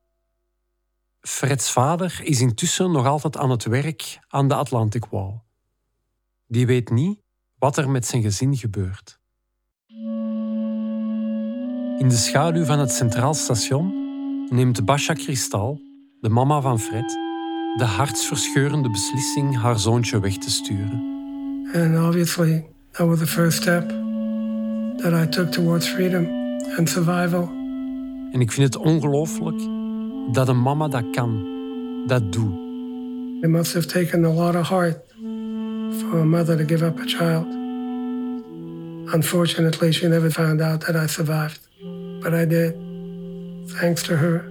Freds 1.20 1.70
vader 1.72 2.20
is 2.22 2.40
intussen 2.40 2.90
nog 2.90 3.06
altijd 3.06 3.36
aan 3.36 3.50
het 3.50 3.64
werk 3.64 4.18
aan 4.28 4.48
de 4.48 4.54
Atlantic 4.54 5.04
Wall. 5.04 5.40
Die 6.46 6.66
weet 6.66 6.90
niet 6.90 7.20
wat 7.58 7.76
er 7.76 7.90
met 7.90 8.06
zijn 8.06 8.22
gezin 8.22 8.56
gebeurt. 8.56 9.18
In 11.98 12.08
de 12.08 12.16
schaduw 12.16 12.64
van 12.64 12.78
het 12.78 12.90
Centraal 12.90 13.34
Station 13.34 13.92
neemt 14.50 14.84
Basha 14.84 15.12
Kristal, 15.12 15.80
de 16.20 16.28
mama 16.28 16.60
van 16.60 16.80
Fred, 16.80 17.08
de 17.76 17.84
hartsverscheurende 17.84 18.90
beslissing 18.90 19.56
haar 19.56 19.78
zoontje 19.78 20.20
weg 20.20 20.38
te 20.38 20.50
sturen. 20.50 21.14
And 21.74 22.06
obviously, 22.06 22.66
that 22.90 23.06
was 23.06 23.18
the 23.18 23.26
first 23.26 23.62
step 23.62 23.88
that 24.96 25.12
I 25.12 25.28
took 25.28 25.50
towards 25.50 25.88
freedom 25.88 26.26
and 26.78 26.88
survival. 26.88 27.48
En 28.32 28.40
ik 28.40 28.52
vind 28.52 28.74
het 28.74 28.82
ongelooflijk 28.82 29.60
dat 30.32 30.48
een 30.48 30.62
mama 30.62 30.88
dat 30.88 31.10
kan, 31.10 31.44
dat 32.06 32.32
doet. 32.32 32.54
It 33.42 33.48
must 33.48 33.74
have 33.74 33.86
taken 33.86 34.24
a 34.24 34.32
lot 34.32 34.54
of 34.54 34.68
heart 34.68 34.98
for 35.90 36.20
a 36.20 36.24
mother 36.24 36.56
to 36.56 36.64
give 36.64 36.84
up 36.84 36.98
a 36.98 37.04
child. 37.04 37.46
Unfortunately, 39.14 39.92
she 39.92 40.08
never 40.08 40.30
found 40.30 40.60
out 40.60 40.80
that 40.80 40.94
I 40.96 41.06
survived, 41.06 41.65
but 42.30 42.40
I 42.40 42.46
did, 42.46 42.74
thanks 43.80 44.02
to 44.02 44.14
her 44.14 44.44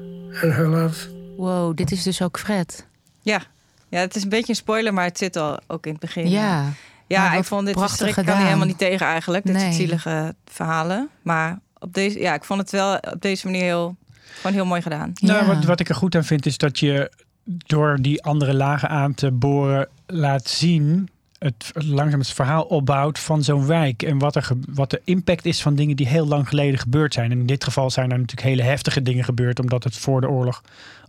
and 0.44 0.54
her 0.54 0.68
love. 0.68 1.08
Wow, 1.38 1.76
dit 1.78 1.92
is 1.92 2.04
dus 2.04 2.22
ook 2.22 2.40
Fred. 2.40 2.88
Ja. 3.22 3.42
ja, 3.90 4.00
het 4.00 4.16
is 4.16 4.24
een 4.24 4.30
beetje 4.30 4.50
een 4.50 4.56
spoiler, 4.56 4.94
maar 4.94 5.06
het 5.06 5.18
zit 5.18 5.36
al 5.36 5.60
ook 5.68 5.86
in 5.86 5.92
het 5.92 6.02
begin. 6.02 6.30
Ja. 6.30 6.72
Ja, 7.08 7.34
ik 7.34 7.44
vond 7.44 7.66
dit 7.66 7.76
prachtig 7.76 7.96
strikt 7.96 8.16
kan 8.28 8.36
hij 8.36 8.46
helemaal 8.46 8.68
niet 8.68 8.78
tegen 8.78 9.06
eigenlijk. 9.06 9.46
Dit 9.46 9.54
Nee. 9.54 9.64
soort 9.64 9.76
zielige 9.76 10.36
verhalen. 10.46 11.10
Maar 11.22 11.60
op 11.80 11.94
deze, 11.94 12.20
ja, 12.20 12.34
ik 12.34 12.44
vond 12.44 12.60
het 12.60 12.72
wel 12.72 12.96
op 12.96 13.22
deze 13.22 13.46
manier 13.46 13.62
heel, 13.62 13.96
gewoon 14.36 14.54
heel 14.54 14.66
mooi 14.66 14.82
gedaan. 14.82 15.12
Nou, 15.16 15.46
wat, 15.48 15.64
wat 15.64 15.80
ik 15.80 15.90
er 15.90 15.96
goed 15.96 16.16
aan 16.16 16.24
vind 16.24 16.46
is 16.46 16.58
dat 16.58 16.80
je 16.80 17.12
door 17.46 17.98
die 18.02 18.24
andere 18.24 18.54
lagen 18.54 18.90
aan 18.90 19.14
te 19.14 19.32
boren 19.32 19.88
laat 20.06 20.48
zien 20.48 21.10
het 21.40 21.72
langzaam 21.74 22.24
verhaal 22.24 22.64
opbouwt 22.64 23.20
van 23.20 23.44
zo'n 23.44 23.68
wijk 23.68 24.04
en 24.04 24.18
wat, 24.18 24.36
er, 24.36 24.48
wat 24.70 24.90
de 24.90 25.02
impact 25.04 25.46
is 25.46 25.62
van 25.62 25.76
dingen 25.76 25.96
die 25.96 26.08
heel 26.08 26.28
lang 26.28 26.48
geleden 26.48 26.80
gebeurd 26.80 27.14
zijn. 27.14 27.32
En 27.32 27.40
in 27.40 27.46
dit 27.46 27.64
geval 27.64 27.90
zijn 27.90 28.12
er 28.12 28.20
natuurlijk 28.20 28.48
hele 28.48 28.64
heftige 28.64 29.02
dingen 29.02 29.24
gebeurd, 29.24 29.60
omdat 29.60 29.84
het 29.84 29.98
voor 29.98 30.22
de 30.22 30.30
oorlog 30.30 30.62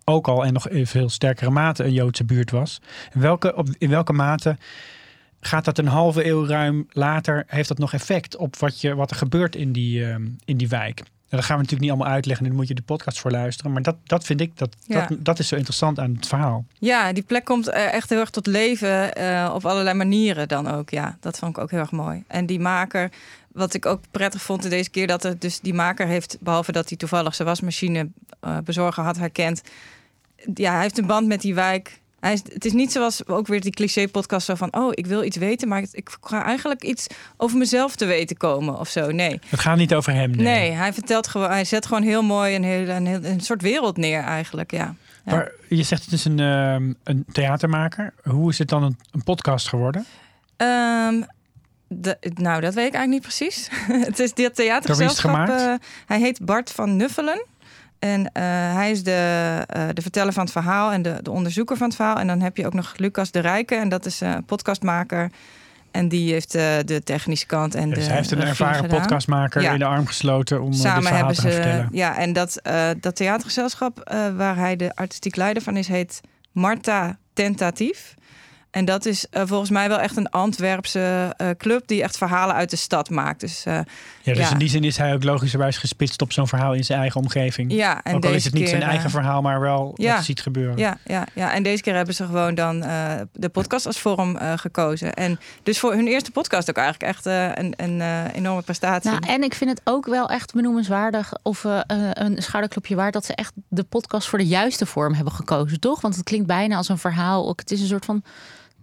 ook 0.04 0.28
al 0.28 0.44
en 0.44 0.52
nog 0.52 0.68
in 0.68 0.86
veel 0.86 1.08
sterkere 1.08 1.50
mate 1.50 1.84
een 1.84 1.92
Joodse 1.92 2.24
buurt 2.24 2.50
was. 2.50 2.80
In 3.14 3.20
welke, 3.20 3.56
op, 3.56 3.68
in 3.78 3.90
welke 3.90 4.12
mate 4.12 4.56
gaat 5.40 5.64
dat 5.64 5.78
een 5.78 5.86
halve 5.86 6.26
eeuw 6.26 6.46
ruim 6.46 6.86
later, 6.90 7.44
heeft 7.46 7.68
dat 7.68 7.78
nog 7.78 7.92
effect 7.92 8.36
op 8.36 8.56
wat, 8.56 8.80
je, 8.80 8.94
wat 8.94 9.10
er 9.10 9.16
gebeurt 9.16 9.56
in 9.56 9.72
die, 9.72 10.06
ehm, 10.06 10.26
in 10.44 10.56
die 10.56 10.68
wijk? 10.68 11.02
Dat 11.28 11.44
gaan 11.44 11.56
we 11.56 11.62
natuurlijk 11.62 11.80
niet 11.80 11.90
allemaal 11.90 12.12
uitleggen, 12.14 12.44
en 12.44 12.50
daar 12.50 12.60
moet 12.60 12.68
je 12.68 12.74
de 12.74 12.82
podcast 12.82 13.18
voor 13.20 13.30
luisteren. 13.30 13.72
Maar 13.72 13.82
dat, 13.82 13.96
dat 14.04 14.24
vind 14.24 14.40
ik, 14.40 14.58
dat, 14.58 14.76
Ja. 14.86 15.06
dat, 15.06 15.24
dat 15.24 15.38
is 15.38 15.48
zo 15.48 15.54
interessant 15.56 15.98
aan 15.98 16.14
het 16.14 16.26
verhaal. 16.26 16.64
Ja, 16.78 17.12
die 17.12 17.22
plek 17.22 17.44
komt 17.44 17.68
eh, 17.68 17.92
echt 17.92 18.10
heel 18.10 18.20
erg 18.20 18.30
tot 18.30 18.46
leven 18.46 19.14
eh, 19.14 19.52
op 19.54 19.66
allerlei 19.66 19.96
manieren 19.96 20.48
dan 20.48 20.70
ook. 20.70 20.90
Ja, 20.90 21.16
dat 21.20 21.38
vond 21.38 21.56
ik 21.56 21.62
ook 21.62 21.70
heel 21.70 21.80
erg 21.80 21.90
mooi. 21.90 22.24
En 22.26 22.46
die 22.46 22.60
maker, 22.60 23.10
wat 23.52 23.74
ik 23.74 23.86
ook 23.86 24.00
prettig 24.10 24.42
vond 24.42 24.64
in 24.64 24.70
deze 24.70 24.90
keer, 24.90 25.06
dat 25.06 25.24
er 25.24 25.38
dus 25.38 25.60
die 25.60 25.74
maker 25.74 26.06
heeft, 26.06 26.36
behalve 26.40 26.72
dat 26.72 26.88
hij 26.88 26.98
toevallig 26.98 27.34
zijn 27.34 27.48
wasmachine 27.48 28.08
eh, 28.40 28.58
bezorger 28.64 29.04
had 29.04 29.16
herkend, 29.16 29.62
ja, 30.54 30.72
hij 30.72 30.82
heeft 30.82 30.98
een 30.98 31.06
band 31.06 31.26
met 31.26 31.40
die 31.40 31.54
wijk. 31.54 32.00
Hij 32.26 32.34
is, 32.34 32.42
het 32.52 32.64
is 32.64 32.72
niet 32.72 32.92
zoals 32.92 33.26
ook 33.28 33.46
weer 33.46 33.60
die 33.60 33.70
cliché-podcast 33.72 34.46
zo 34.46 34.54
van... 34.54 34.74
oh, 34.74 34.90
ik 34.94 35.06
wil 35.06 35.22
iets 35.24 35.36
weten, 35.36 35.68
maar 35.68 35.82
ik 35.92 36.16
ga 36.20 36.44
eigenlijk 36.44 36.84
iets 36.84 37.06
over 37.36 37.58
mezelf 37.58 37.96
te 37.96 38.04
weten 38.04 38.36
komen 38.36 38.78
of 38.78 38.88
zo. 38.88 39.10
Nee. 39.10 39.40
Het 39.48 39.60
gaat 39.60 39.76
niet 39.76 39.94
over 39.94 40.12
hem. 40.12 40.30
Nee, 40.30 40.44
Nee, 40.44 40.70
hij 40.70 40.92
vertelt 40.92 41.28
gewoon, 41.28 41.50
hij 41.50 41.64
zet 41.64 41.86
gewoon 41.86 42.02
heel 42.02 42.22
mooi 42.22 42.54
een, 42.54 42.64
hele, 42.64 42.92
een, 42.92 43.06
heel- 43.06 43.24
een 43.24 43.40
soort 43.40 43.62
wereld 43.62 43.96
neer 43.96 44.22
eigenlijk, 44.22 44.70
ja. 44.72 44.94
Ja. 45.24 45.34
Maar 45.34 45.52
je 45.68 45.82
zegt 45.82 46.04
het 46.04 46.12
is 46.12 46.24
een, 46.24 46.40
ehm, 46.40 46.92
een 47.04 47.24
theatermaker. 47.32 48.12
Hoe 48.22 48.50
is 48.50 48.58
het 48.58 48.68
dan 48.68 48.82
een, 48.82 48.98
een 49.12 49.22
podcast 49.24 49.68
geworden? 49.68 50.04
De, 51.88 52.16
nou, 52.34 52.60
dat 52.60 52.74
weet 52.74 52.86
ik 52.86 52.94
eigenlijk 52.94 53.08
niet 53.08 53.22
precies. 53.22 53.68
het 54.08 54.18
is 54.18 54.32
dit 54.34 54.54
theatergezelschap. 54.54 55.30
gemaakt? 55.30 55.50
eh, 55.60 55.74
hij 56.06 56.18
heet 56.20 56.44
Bart 56.44 56.70
van 56.72 56.96
Nuffelen. 56.96 57.44
En 58.06 58.30
eh, 58.32 58.42
hij 58.74 58.90
is 58.90 59.02
de, 59.02 59.62
eh, 59.66 59.82
de 59.92 60.02
verteller 60.02 60.32
van 60.32 60.42
het 60.42 60.52
verhaal 60.52 60.92
en 60.92 61.02
de, 61.02 61.18
de 61.22 61.30
onderzoeker 61.30 61.76
van 61.76 61.86
het 61.86 61.96
verhaal. 61.96 62.16
En 62.18 62.26
dan 62.26 62.40
heb 62.40 62.56
je 62.56 62.66
ook 62.66 62.74
nog 62.74 62.94
Lucas 62.96 63.30
de 63.30 63.38
Rijke. 63.38 63.74
En 63.74 63.88
dat 63.88 64.06
is 64.06 64.20
een 64.20 64.44
podcastmaker. 64.44 65.30
En 65.90 66.08
die 66.08 66.32
heeft 66.32 66.54
eh, 66.54 66.62
de 66.84 67.02
technische 67.02 67.46
kant 67.46 67.74
en 67.74 67.88
Dus 67.88 67.98
de 67.98 68.04
hij 68.04 68.16
heeft 68.16 68.30
een 68.30 68.42
ervaren 68.42 68.74
gedaan. 68.84 68.98
podcastmaker 68.98 69.62
Ja. 69.62 69.72
in 69.72 69.78
de 69.78 69.84
arm 69.84 70.06
gesloten 70.06 70.58
om 70.60 70.66
eh, 70.66 70.72
dit 70.72 70.80
Samen 70.80 71.02
verhaal 71.02 71.18
hebben 71.18 71.36
te 71.36 71.40
ze. 71.42 71.50
vertellen. 71.52 71.88
Ja, 71.92 72.16
en 72.16 72.32
dat, 72.32 72.56
eh, 72.62 72.88
dat 73.00 73.16
theatergezelschap 73.16 73.98
eh, 74.00 74.18
waar 74.36 74.56
hij 74.56 74.76
de 74.76 74.94
artistiek 74.94 75.36
leider 75.36 75.62
van 75.62 75.76
is, 75.76 75.88
heet 75.88 76.20
Marta 76.52 77.18
Tentatief. 77.32 78.14
En 78.70 78.84
dat 78.84 79.06
is 79.06 79.28
eh, 79.30 79.42
volgens 79.46 79.70
mij 79.70 79.88
wel 79.88 80.00
echt 80.00 80.16
een 80.16 80.28
Antwerpse 80.30 81.34
eh, 81.36 81.48
club 81.58 81.82
die 81.86 82.02
echt 82.02 82.16
verhalen 82.18 82.54
uit 82.54 82.70
de 82.70 82.76
stad 82.76 83.10
maakt. 83.10 83.40
Dus 83.40 83.64
eh, 83.64 83.78
Ja, 84.26 84.32
dus 84.34 84.42
Ja. 84.44 84.52
in 84.52 84.58
die 84.58 84.68
zin 84.68 84.84
is 84.84 84.96
hij 84.96 85.14
ook 85.14 85.24
logischerwijs 85.24 85.76
gespitst 85.78 86.22
op 86.22 86.32
zo'n 86.32 86.48
verhaal 86.48 86.74
in 86.74 86.84
zijn 86.84 87.00
eigen 87.00 87.20
omgeving. 87.20 87.72
ja, 87.72 88.02
en 88.02 88.14
ook 88.14 88.24
al 88.24 88.30
deze 88.30 88.36
is 88.36 88.44
het 88.44 88.52
niet 88.52 88.62
keer, 88.62 88.70
zijn 88.70 88.82
eh, 88.82 88.88
eigen 88.88 89.10
verhaal, 89.10 89.42
maar 89.42 89.60
wel 89.60 89.84
wat 89.96 90.16
je 90.18 90.22
ziet 90.22 90.40
gebeuren. 90.40 90.76
Ja, 90.76 90.98
ja, 91.04 91.26
ja, 91.32 91.52
en 91.52 91.62
deze 91.62 91.82
keer 91.82 91.94
hebben 91.94 92.14
ze 92.14 92.24
gewoon 92.24 92.54
dan 92.54 92.82
eh, 92.82 93.12
de 93.32 93.48
podcast 93.48 93.86
als 93.86 94.00
vorm 94.00 94.36
eh, 94.36 94.52
gekozen. 94.56 95.14
En 95.14 95.38
dus 95.62 95.78
voor 95.78 95.92
hun 95.94 96.06
eerste 96.06 96.30
podcast 96.30 96.70
ook 96.70 96.76
eigenlijk 96.76 97.12
echt 97.12 97.26
eh, 97.26 97.44
een, 97.54 97.74
een 97.76 98.00
eh, 98.00 98.24
enorme 98.34 98.62
prestatie. 98.62 99.10
Nou, 99.10 99.22
en 99.28 99.42
ik 99.42 99.54
vind 99.54 99.70
het 99.70 99.80
ook 99.84 100.06
wel 100.06 100.28
echt 100.28 100.54
benoemenswaardig 100.54 101.32
of 101.42 101.64
eh, 101.64 101.78
eh, 101.86 102.10
een 102.12 102.42
schouderklopje 102.42 102.94
waard 102.94 103.12
dat 103.12 103.24
ze 103.24 103.34
echt 103.34 103.52
de 103.68 103.84
podcast 103.84 104.28
voor 104.28 104.38
de 104.38 104.46
juiste 104.46 104.86
vorm 104.86 105.14
hebben 105.14 105.32
gekozen, 105.32 105.80
toch? 105.80 106.00
Want 106.00 106.14
het 106.14 106.24
klinkt 106.24 106.46
bijna 106.46 106.76
als 106.76 106.88
een 106.88 106.98
verhaal. 106.98 107.48
Ook 107.48 107.60
het 107.60 107.70
is 107.70 107.80
een 107.80 107.86
soort 107.86 108.04
van 108.04 108.22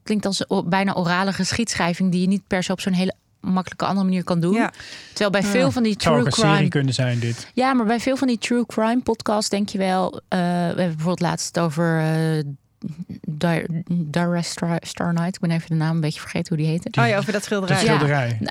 klinkt 0.04 0.26
als 0.26 0.46
bijna 0.66 0.94
orale 0.94 1.34
geschiedschrijving 1.34 2.12
die 2.12 2.22
je 2.22 2.28
niet 2.28 2.48
per 2.48 2.64
se 2.64 2.72
op 2.72 2.82
zo'n 2.82 2.94
hele 2.94 3.14
makkelijke 3.44 3.86
andere 3.86 4.06
manier 4.06 4.24
kan 4.24 4.40
doen. 4.40 4.54
Ja. 4.54 4.72
Terwijl 5.08 5.30
bij 5.30 5.44
veel 5.44 5.72
van 5.72 5.84
die 5.84 5.96
true 5.96 6.26
een 6.26 6.32
serie 6.32 6.54
crime 6.54 6.70
kunnen 6.70 6.94
zijn, 6.94 7.20
dit. 7.20 7.48
Ja, 7.54 7.74
maar 7.74 7.86
bij 7.86 8.00
veel 8.00 8.18
van 8.18 8.28
die 8.28 8.38
true 8.38 8.66
crime 8.66 9.02
podcasts 9.02 9.50
denk 9.50 9.70
je 9.70 9.78
wel. 9.78 10.22
eh, 10.28 10.40
we 10.40 10.46
hebben 10.46 10.76
bijvoorbeeld 10.76 11.20
laatst 11.20 11.60
over 11.60 12.02
uh, 12.02 12.44
Dara 13.88 14.42
Star, 14.42 14.78
Star 14.82 15.14
Night. 15.14 15.36
Ik 15.36 15.40
ben 15.40 15.52
even 15.52 15.70
de 15.70 15.76
naam 15.76 15.96
een 15.96 16.02
beetje 16.02 16.20
vergeten 16.20 16.56
hoe 16.56 16.58
die 16.58 16.68
heette. 16.68 17.02
oh 17.02 17.08
ja, 17.08 17.18
over 17.18 17.32
dat 17.32 17.44
schilderij. 17.44 17.84
Nou, 17.84 18.00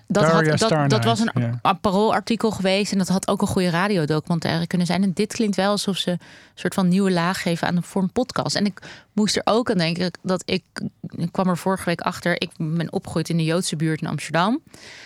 Dat, 0.07 0.23
Daria 0.23 0.57
had, 0.57 0.91
dat, 0.91 1.05
was 1.05 1.21
een 1.21 1.31
ja. 1.35 1.59
een 1.63 1.81
paroolartikel 1.81 2.51
geweest. 2.51 2.93
En 2.93 2.99
dat 2.99 3.09
had 3.09 3.29
ook 3.29 3.41
een 3.41 3.47
goede 3.47 3.71
radiodocumentaire 3.71 4.67
kunnen 4.67 4.87
zijn. 4.87 5.03
En 5.03 5.13
dit 5.13 5.33
klinkt 5.33 5.57
wel 5.57 5.71
alsof 5.71 5.97
ze 5.97 6.11
een 6.11 6.19
soort 6.55 6.75
van 6.75 6.89
nieuwe 6.89 7.11
laag 7.11 7.43
geven 7.43 7.69
aan 7.69 7.75
de 7.75 7.83
vorm 7.83 8.13
podcast. 8.13 8.57
En 8.57 8.65
ik 8.65 8.81
moest 9.13 9.37
er 9.37 9.43
ook 9.45 9.71
aan 9.71 9.79
denken 9.79 10.11
dat 10.23 10.43
ik, 10.45 10.63
ik 11.11 11.33
kwam 11.33 11.49
er 11.49 11.59
vorige 11.59 11.85
week 11.85 12.01
achter. 12.01 12.41
Ik 12.41 12.51
ben 12.59 12.93
opgegroeid 12.93 13.29
in 13.29 13.37
de 13.37 13.45
Joodse 13.45 13.77
buurt 13.77 14.01
in 14.01 14.09
Amsterdam. 14.09 14.61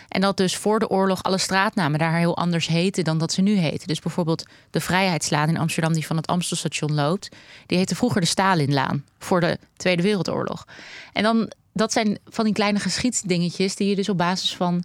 En 0.08 0.20
dat 0.20 0.36
dus 0.36 0.56
voor 0.56 0.78
de 0.78 0.88
oorlog 0.88 1.22
alle 1.22 1.38
straatnamen 1.38 1.98
daar 1.98 2.16
heel 2.16 2.36
anders 2.36 2.66
heten 2.66 3.04
dan 3.04 3.18
dat 3.18 3.32
ze 3.32 3.42
nu 3.42 3.56
heten. 3.56 3.86
Dus 3.86 4.00
bijvoorbeeld 4.00 4.44
de 4.70 4.80
Vrijheidslaan 4.80 5.48
in 5.48 5.58
Amsterdam, 5.58 5.92
die 5.92 6.06
van 6.06 6.16
het 6.16 6.26
Amstelstation 6.26 6.94
loopt. 6.94 7.28
Die 7.66 7.78
heette 7.78 7.94
vroeger 7.94 8.20
de 8.20 8.26
Stalinlaan 8.26 9.04
voor 9.26 9.40
de 9.40 9.58
Tweede 9.76 10.02
Wereldoorlog. 10.02 10.66
En 11.12 11.22
dan, 11.22 11.52
dat 11.72 11.92
zijn 11.92 12.18
van 12.24 12.44
die 12.44 12.54
kleine 12.54 12.78
geschiedsdingetjes 12.78 13.76
die 13.76 13.88
je 13.88 13.96
dus 13.96 14.08
op 14.08 14.18
basis 14.18 14.56
van 14.56 14.84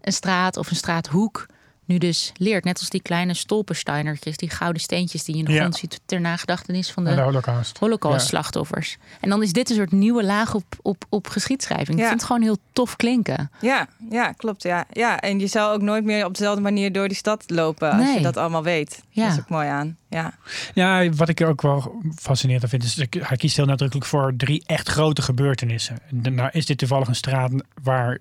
een 0.00 0.12
straat 0.12 0.56
of 0.56 0.70
een 0.70 0.76
straathoek 0.76 1.46
nu 1.92 1.98
dus 1.98 2.32
leert. 2.36 2.64
Net 2.64 2.78
als 2.78 2.88
die 2.88 3.02
kleine 3.02 3.34
stolpensteinertjes, 3.34 4.36
die 4.36 4.50
gouden 4.50 4.82
steentjes 4.82 5.24
die 5.24 5.34
je 5.34 5.40
in 5.40 5.46
de 5.46 5.52
Ja. 5.52 5.58
grond 5.58 5.76
ziet 5.76 6.00
ter 6.06 6.20
nagedachtenis 6.20 6.90
van 6.90 7.04
En 7.06 7.10
de 7.10 7.16
de 7.16 7.22
holocaust. 7.22 7.78
Holocaust-slachtoffers. 7.78 8.96
En 9.20 9.28
dan 9.28 9.42
is 9.42 9.52
dit 9.52 9.70
een 9.70 9.76
soort 9.76 9.92
nieuwe 9.92 10.24
laag 10.24 10.54
op, 10.54 10.64
op, 10.82 11.04
op 11.08 11.28
geschiedschrijving. 11.28 11.90
Ik 11.96 12.02
Ja. 12.02 12.08
vind 12.08 12.20
het 12.20 12.26
gewoon 12.26 12.42
heel 12.42 12.56
tof 12.72 12.96
klinken. 12.96 13.50
Ja, 13.60 13.86
ja, 14.10 14.32
klopt. 14.32 14.62
Ja. 14.62 14.84
ja, 14.92 15.20
en 15.20 15.38
je 15.40 15.46
zou 15.46 15.74
ook 15.74 15.82
nooit 15.82 16.04
meer 16.04 16.24
op 16.24 16.34
dezelfde 16.36 16.62
manier 16.62 16.92
door 16.92 17.08
die 17.08 17.16
stad 17.16 17.44
lopen 17.46 17.90
als 17.92 18.02
Nee. 18.02 18.14
je 18.16 18.22
dat 18.22 18.36
allemaal 18.36 18.62
weet. 18.62 19.02
Ja. 19.08 19.22
Dat 19.24 19.32
is 19.32 19.38
ook 19.38 19.48
mooi 19.48 19.68
aan. 19.68 19.96
Ja, 20.08 20.34
Ja, 20.74 21.08
wat 21.10 21.28
ik 21.28 21.40
ook 21.40 21.62
wel 21.62 21.94
fascinerend 22.16 22.68
vind, 22.70 22.82
is 22.84 22.94
dat 22.94 23.06
hij 23.20 23.36
kiest 23.36 23.56
heel 23.56 23.64
nadrukkelijk 23.66 24.06
voor 24.06 24.32
drie 24.36 24.62
echt 24.66 24.88
grote 24.88 25.22
gebeurtenissen. 25.22 25.98
En 26.22 26.34
Nou 26.34 26.48
is 26.52 26.66
dit 26.66 26.78
toevallig 26.78 27.08
een 27.08 27.14
straat 27.14 27.50
waar 27.82 28.18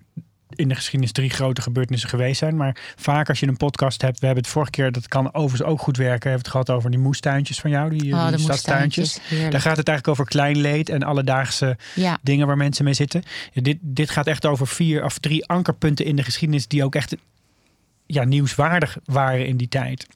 in 0.62 0.68
de 0.68 0.76
geschiedenis 0.76 1.12
drie 1.12 1.30
grote 1.30 1.62
gebeurtenissen 1.62 2.10
geweest 2.10 2.40
zijn. 2.40 2.56
Maar 2.56 2.76
vaak 2.96 3.30
als 3.30 3.40
je 3.40 3.48
een 3.48 3.58
podcast 3.58 4.02
hebt, 4.02 4.20
we 4.20 4.26
hebben 4.26 4.44
het 4.44 4.54
vorige 4.54 4.72
keer, 4.72 4.92
dat 4.92 5.08
kan 5.08 5.34
overigens 5.34 5.70
ook 5.70 5.80
goed 5.80 5.98
werken, 5.98 6.22
we 6.24 6.30
hebben 6.30 6.44
het 6.44 6.52
gehad 6.52 6.70
over 6.70 6.92
die 6.92 7.00
moestuintjes 7.00 7.60
van 7.60 7.70
jou, 7.70 7.98
die, 7.98 8.14
Oh, 8.14 8.28
die 8.30 8.40
stadstuintjes. 8.40 9.20
Daar 9.30 9.62
gaat 9.62 9.78
het 9.78 9.88
eigenlijk 9.88 10.08
over 10.08 10.26
klein 10.26 10.58
leed 10.58 10.90
en 10.90 11.04
alledaagse 11.04 11.78
Ja, 11.96 12.18
dingen 12.22 12.48
waar 12.48 12.58
mensen 12.58 12.86
mee 12.86 12.94
zitten. 12.94 13.24
Ja, 13.52 13.62
dit, 13.62 13.78
dit 13.82 14.10
gaat 14.10 14.28
echt 14.28 14.46
over 14.46 14.68
vier 14.68 15.04
of 15.04 15.18
drie 15.18 15.46
ankerpunten 15.46 16.06
in 16.06 16.16
de 16.16 16.24
geschiedenis 16.24 16.68
die 16.68 16.84
ook 16.84 16.96
echt 16.96 17.16
ja, 18.06 18.24
nieuwswaardig 18.24 18.98
waren 19.06 19.48
in 19.48 19.58
die 19.58 19.68
tijd. 19.68 20.08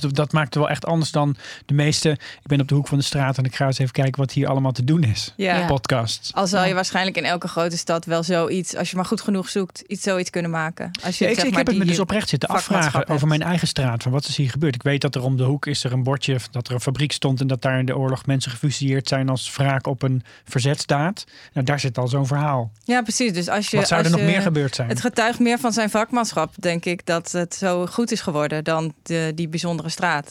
Dus 0.00 0.12
dat, 0.12 0.32
maakt 0.32 0.46
het 0.46 0.54
wel 0.54 0.68
echt 0.70 0.86
anders 0.86 1.10
dan 1.10 1.36
de 1.66 1.74
meeste. 1.74 2.10
Ik 2.10 2.46
ben 2.46 2.60
op 2.60 2.68
de 2.68 2.74
hoek 2.74 2.88
van 2.88 2.98
de 2.98 3.04
straat 3.04 3.38
en 3.38 3.44
ik 3.44 3.54
ga 3.56 3.66
eens 3.66 3.78
even 3.78 3.92
kijken 3.92 4.20
wat 4.20 4.32
hier 4.32 4.48
allemaal 4.48 4.72
te 4.72 4.84
doen 4.84 5.02
is. 5.02 5.32
ja. 5.36 5.66
Podcasts. 5.66 6.34
Al 6.34 6.46
zal 6.46 6.64
je 6.64 6.74
waarschijnlijk 6.74 7.16
in 7.16 7.24
elke 7.24 7.48
grote 7.48 7.76
stad 7.76 8.04
wel 8.04 8.22
zoiets, 8.22 8.76
als 8.76 8.90
je 8.90 8.96
maar 8.96 9.04
goed 9.04 9.20
genoeg 9.20 9.48
zoekt, 9.48 9.80
iets 9.86 10.02
zoiets 10.02 10.30
kunnen 10.30 10.50
maken. 10.50 10.90
Als 11.04 11.18
je 11.18 11.24
Ja, 11.24 11.30
ik, 11.30 11.36
zeg 11.36 11.44
ik 11.44 11.50
maar, 11.50 11.58
heb 11.58 11.68
het 11.68 11.78
me 11.78 11.84
dus 11.84 11.98
oprecht 11.98 12.28
zitten 12.28 12.48
afvragen 12.48 13.08
over 13.08 13.28
mijn 13.28 13.42
eigen 13.42 13.68
straat. 13.68 14.02
Van 14.02 14.12
wat 14.12 14.24
is 14.26 14.36
hier 14.36 14.50
gebeurd? 14.50 14.74
Ik 14.74 14.82
weet 14.82 15.00
dat 15.00 15.14
er 15.14 15.22
om 15.22 15.36
de 15.36 15.42
hoek 15.42 15.66
is 15.66 15.84
er 15.84 15.92
een 15.92 16.02
bordje 16.02 16.38
dat 16.50 16.68
er 16.68 16.74
een 16.74 16.80
fabriek 16.80 17.12
stond 17.12 17.40
en 17.40 17.46
dat 17.46 17.62
daar 17.62 17.78
in 17.78 17.86
de 17.86 17.96
oorlog 17.96 18.26
mensen 18.26 18.50
gefusilleerd 18.50 19.08
zijn 19.08 19.28
als 19.28 19.54
wraak 19.56 19.86
op 19.86 20.02
een 20.02 20.22
verzetsdaad. 20.44 21.24
Nou, 21.52 21.66
daar 21.66 21.80
zit 21.80 21.98
al 21.98 22.08
zo'n 22.08 22.26
verhaal. 22.26 22.70
Ja, 22.84 23.02
precies. 23.02 23.32
Dus 23.32 23.48
als 23.48 23.68
je, 23.70 23.76
wat 23.76 23.88
zou 23.88 24.00
er 24.00 24.06
als 24.06 24.16
nog 24.16 24.24
je- 24.26 24.32
meer 24.32 24.42
gebeurd 24.42 24.74
zijn? 24.74 24.88
Het 24.88 25.00
getuigt 25.00 25.38
meer 25.38 25.58
van 25.58 25.72
zijn 25.72 25.90
vakmanschap, 25.90 26.54
denk 26.58 26.84
ik, 26.84 27.06
dat 27.06 27.32
het 27.32 27.54
zo 27.54 27.86
goed 27.86 28.12
is 28.12 28.20
geworden 28.20 28.64
dan 28.64 28.94
de, 29.02 29.32
die 29.34 29.48
bijzondere 29.48 29.81
straat. 29.90 30.26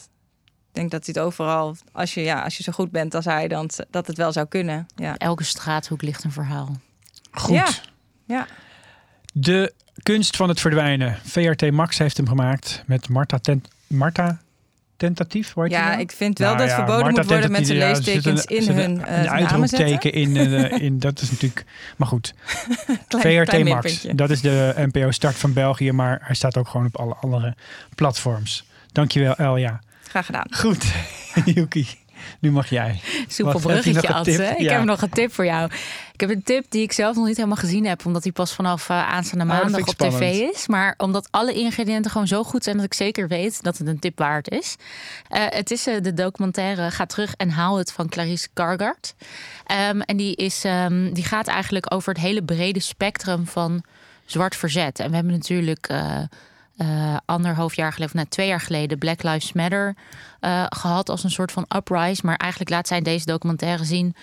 Ik 0.68 0.78
denk 0.78 0.90
dat 0.90 1.04
hij 1.06 1.14
het 1.16 1.24
overal, 1.24 1.76
als 1.92 2.14
je, 2.14 2.20
ja, 2.22 2.42
als 2.42 2.56
je 2.56 2.62
zo 2.62 2.72
goed 2.72 2.90
bent 2.90 3.14
als 3.14 3.24
hij, 3.24 3.48
dan 3.48 3.70
dat 3.90 4.06
het 4.06 4.16
wel 4.16 4.32
zou 4.32 4.46
kunnen. 4.46 4.86
Ja. 4.96 5.16
elke 5.16 5.44
straathoek 5.44 6.02
ligt 6.02 6.24
een 6.24 6.32
verhaal. 6.32 6.76
Goed. 7.30 7.54
Ja. 7.54 7.68
Ja. 8.26 8.46
De 9.32 9.72
kunst 10.02 10.36
van 10.36 10.48
het 10.48 10.60
verdwijnen. 10.60 11.18
VRT 11.24 11.70
Max 11.70 11.98
heeft 11.98 12.16
hem 12.16 12.28
gemaakt 12.28 12.82
met 12.86 13.08
Marta, 13.08 13.38
Tent 13.38 13.68
Marta 13.86 14.40
Tentatief. 14.96 15.52
Ja, 15.54 15.88
nou? 15.88 16.00
ik 16.00 16.12
vind 16.12 16.38
wel 16.38 16.48
Nou 16.54 16.60
dat 16.60 16.68
ja, 16.68 16.74
verboden 16.76 17.02
Marta 17.02 17.20
moet 17.20 17.30
worden 17.30 17.50
met 17.50 17.64
Tentatief, 17.64 17.78
zijn 17.78 17.88
ja, 17.90 18.02
zit 18.22 18.24
leestekens 18.24 18.44
een- 18.48 18.56
in 18.56 18.68
een- 18.68 18.90
hun 18.98 19.04
eh, 19.04 19.16
Een 19.16 19.24
zetten. 19.24 19.30
uitroepteken 19.48 20.12
in, 20.12 20.36
eh, 20.36 20.78
in. 20.86 20.98
Dat 20.98 21.20
is 21.20 21.30
natuurlijk. 21.30 21.64
Maar 21.96 22.08
goed. 22.08 22.34
Klein- 23.08 23.22
VRT 23.36 23.48
klein 23.48 23.66
Max. 23.68 24.06
Dat 24.12 24.30
is 24.30 24.40
de 24.40 24.74
NPO 24.76 25.10
Start 25.10 25.36
van 25.36 25.52
België. 25.52 25.92
Maar 25.92 26.18
hij 26.22 26.34
staat 26.34 26.56
ook 26.56 26.68
gewoon 26.68 26.86
op 26.86 26.96
alle 26.96 27.14
andere 27.14 27.54
platforms. 27.94 28.64
Dankjewel, 28.92 29.34
Elja. 29.34 29.80
Graag 30.08 30.26
gedaan. 30.26 30.46
Goed, 30.50 30.84
Yuki. 31.54 31.86
Nu 32.38 32.50
mag 32.50 32.70
jij. 32.70 33.00
Soepel 33.26 33.52
Wat, 33.52 33.62
bruggetje? 33.62 34.08
Ad. 34.08 34.26
hè? 34.26 34.54
Ik 34.54 34.70
heb 34.70 34.84
nog 34.84 35.02
een 35.02 35.10
tip 35.10 35.32
voor 35.32 35.44
jou. 35.44 35.70
Ik 36.12 36.20
heb 36.20 36.30
een 36.30 36.42
tip 36.42 36.64
die 36.68 36.82
ik 36.82 36.92
zelf 36.92 37.16
nog 37.16 37.26
niet 37.26 37.36
helemaal 37.36 37.56
gezien 37.56 37.86
heb. 37.86 38.06
Omdat 38.06 38.22
die 38.22 38.32
pas 38.32 38.52
vanaf 38.52 38.88
eh, 38.88 39.08
aanstaande 39.08 39.44
Oh, 39.44 39.60
maandag 39.60 39.88
op 39.88 39.94
tv 39.94 40.20
is. 40.20 40.66
Maar 40.66 40.94
omdat 40.96 41.28
alle 41.30 41.54
ingrediënten 41.54 42.10
gewoon 42.10 42.26
zo 42.26 42.44
goed 42.44 42.64
zijn... 42.64 42.76
dat 42.76 42.84
ik 42.84 42.94
zeker 42.94 43.28
weet 43.28 43.62
dat 43.62 43.78
het 43.78 43.86
een 43.86 43.98
tip 43.98 44.18
waard 44.18 44.50
is. 44.50 44.76
Eh, 45.28 45.44
het 45.48 45.70
is 45.70 45.86
eh, 45.86 46.02
de 46.02 46.14
documentaire 46.14 46.90
Ga 46.90 47.06
terug 47.06 47.34
en 47.36 47.50
haal 47.50 47.78
het 47.78 47.92
van 47.92 48.08
Clarice 48.08 48.48
Kargard. 48.52 49.14
Ehm, 49.66 50.00
en 50.00 50.16
die, 50.16 50.36
is, 50.36 50.64
ehm, 50.64 51.12
die 51.12 51.24
gaat 51.24 51.46
eigenlijk 51.46 51.94
over 51.94 52.12
het 52.12 52.22
hele 52.22 52.42
brede 52.42 52.80
spectrum 52.80 53.46
van 53.46 53.82
zwart 54.24 54.56
verzet. 54.56 54.98
En 54.98 55.08
we 55.08 55.14
hebben 55.14 55.32
natuurlijk... 55.32 55.88
eh, 56.82 57.16
anderhalf 57.24 57.74
jaar 57.74 57.92
geleden, 57.92 58.14
of 58.14 58.20
net 58.20 58.30
twee 58.30 58.46
jaar 58.46 58.60
geleden, 58.60 58.98
Black 58.98 59.22
Lives 59.22 59.52
Matter 59.52 59.94
eh, 60.40 60.64
gehad 60.68 61.08
als 61.08 61.24
een 61.24 61.30
soort 61.30 61.52
van 61.52 61.66
uprise. 61.76 62.22
Maar 62.24 62.36
eigenlijk 62.36 62.70
laat 62.70 62.86
zij 62.86 62.98
in 62.98 63.04
deze 63.04 63.26
documentaire 63.26 63.84
zien 63.84 64.14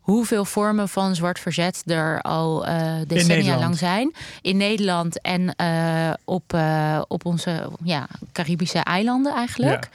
hoeveel 0.00 0.44
vormen 0.44 0.88
van 0.88 1.14
zwart 1.14 1.38
verzet 1.38 1.82
er 1.86 2.22
al 2.22 2.66
eh, 2.66 2.94
decennia 3.06 3.58
lang 3.58 3.78
zijn. 3.78 4.14
In 4.42 4.56
Nederland 4.56 5.20
en 5.20 5.54
op, 6.24 6.58
op 7.08 7.24
onze 7.24 7.70
ja, 7.84 8.08
Caribische 8.32 8.78
eilanden 8.78 9.34
eigenlijk. 9.34 9.88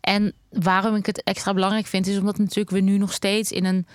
En 0.00 0.32
waarom 0.50 0.94
ik 0.94 1.06
het 1.06 1.22
extra 1.22 1.54
belangrijk 1.54 1.86
vind, 1.86 2.06
is 2.06 2.18
omdat 2.18 2.38
natuurlijk 2.38 2.70
we 2.70 2.80
nu 2.80 2.98
nog 2.98 3.12
steeds 3.12 3.52
in 3.52 3.64
een 3.64 3.86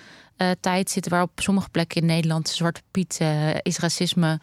tijd 0.60 0.90
zitten 0.90 1.12
waar 1.12 1.22
op 1.22 1.30
sommige 1.34 1.68
plekken 1.70 2.00
in 2.00 2.06
Nederland 2.06 2.48
Zwarte 2.48 2.82
Piet 2.90 3.20
is 3.62 3.78
racisme. 3.78 4.40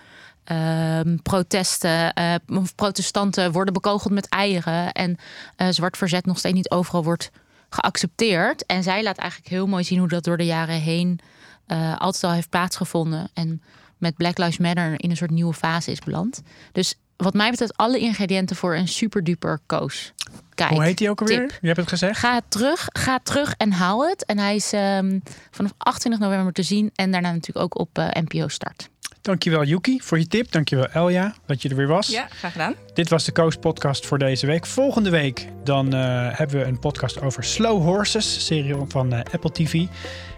Ehm, 0.47 1.17
protesten, 1.23 2.13
of 2.47 2.75
protestanten 2.75 3.51
worden 3.51 3.73
bekogeld 3.73 4.13
met 4.13 4.29
eieren. 4.29 4.91
En 4.91 5.17
eh, 5.55 5.67
zwart 5.69 5.97
verzet 5.97 6.25
nog 6.25 6.37
steeds 6.37 6.55
niet 6.55 6.71
overal 6.71 7.03
wordt 7.03 7.31
geaccepteerd. 7.69 8.65
En 8.65 8.83
zij 8.83 9.03
laat 9.03 9.17
eigenlijk 9.17 9.49
heel 9.49 9.67
mooi 9.67 9.83
zien 9.83 9.99
hoe 9.99 10.07
dat 10.07 10.23
door 10.23 10.37
de 10.37 10.45
jaren 10.45 10.79
heen 10.79 11.19
eh, 11.65 11.97
altijd 11.97 12.23
al 12.23 12.31
heeft 12.31 12.49
plaatsgevonden. 12.49 13.29
En 13.33 13.61
met 13.97 14.15
Black 14.15 14.37
Lives 14.37 14.57
Matter 14.57 14.93
in 14.97 15.09
een 15.09 15.17
soort 15.17 15.31
nieuwe 15.31 15.53
fase 15.53 15.91
is 15.91 15.99
beland. 15.99 16.41
Dus 16.71 16.95
wat 17.17 17.33
mij 17.33 17.49
betreft 17.49 17.77
alle 17.77 17.99
ingrediënten 17.99 18.55
voor 18.55 18.75
een 18.75 18.87
super 18.87 19.23
duper 19.23 19.59
koos. 19.65 20.13
Kijk, 20.55 20.69
Hoe 20.69 20.83
heet 20.83 20.97
die 20.97 21.09
ook 21.09 21.21
alweer? 21.21 21.47
tip. 21.47 21.57
Je 21.61 21.67
hebt 21.67 21.79
het 21.79 21.89
gezegd. 21.89 22.19
Ga 22.19 22.41
terug, 22.47 22.87
ga 22.91 23.19
terug 23.23 23.53
en 23.57 23.71
hou 23.71 24.09
het. 24.09 24.25
En 24.25 24.37
hij 24.37 24.55
is 24.55 24.73
ehm, 24.73 25.19
vanaf 25.51 25.73
28 25.77 26.27
november 26.27 26.53
te 26.53 26.63
zien. 26.63 26.89
En 26.95 27.11
daarna 27.11 27.31
natuurlijk 27.31 27.65
ook 27.65 27.79
op 27.79 27.97
NPO 27.97 28.47
Start. 28.47 28.89
Dankjewel 29.27 29.63
Yuki 29.63 29.99
voor 30.01 30.19
je 30.19 30.27
tip. 30.27 30.51
Dankjewel 30.51 30.87
Elja 30.87 31.35
dat 31.45 31.61
je 31.61 31.69
er 31.69 31.75
weer 31.75 31.87
was. 31.87 32.07
Ja, 32.07 32.27
graag 32.29 32.51
gedaan. 32.51 32.75
Dit 32.93 33.09
was 33.09 33.23
de 33.23 33.31
Coast 33.31 33.59
Podcast 33.59 34.05
voor 34.05 34.17
deze 34.17 34.45
week. 34.45 34.65
Volgende 34.65 35.09
week 35.09 35.47
dan 35.63 35.93
eh, 35.93 36.27
hebben 36.31 36.59
we 36.59 36.65
een 36.65 36.79
podcast 36.79 37.21
over 37.21 37.43
Slow 37.43 37.83
Horses, 37.83 38.45
serie 38.45 38.75
van 38.87 39.13
eh, 39.13 39.33
Apple 39.33 39.51
TV. 39.51 39.85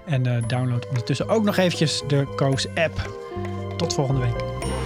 En 0.05 0.25
eh, 0.25 0.47
download 0.47 0.87
ondertussen 0.87 1.29
ook 1.29 1.43
nog 1.43 1.57
eventjes 1.57 2.03
de 2.07 2.33
Coast 2.35 2.67
app. 2.75 3.17
Tot 3.77 3.93
volgende 3.93 4.21
week. 4.21 4.78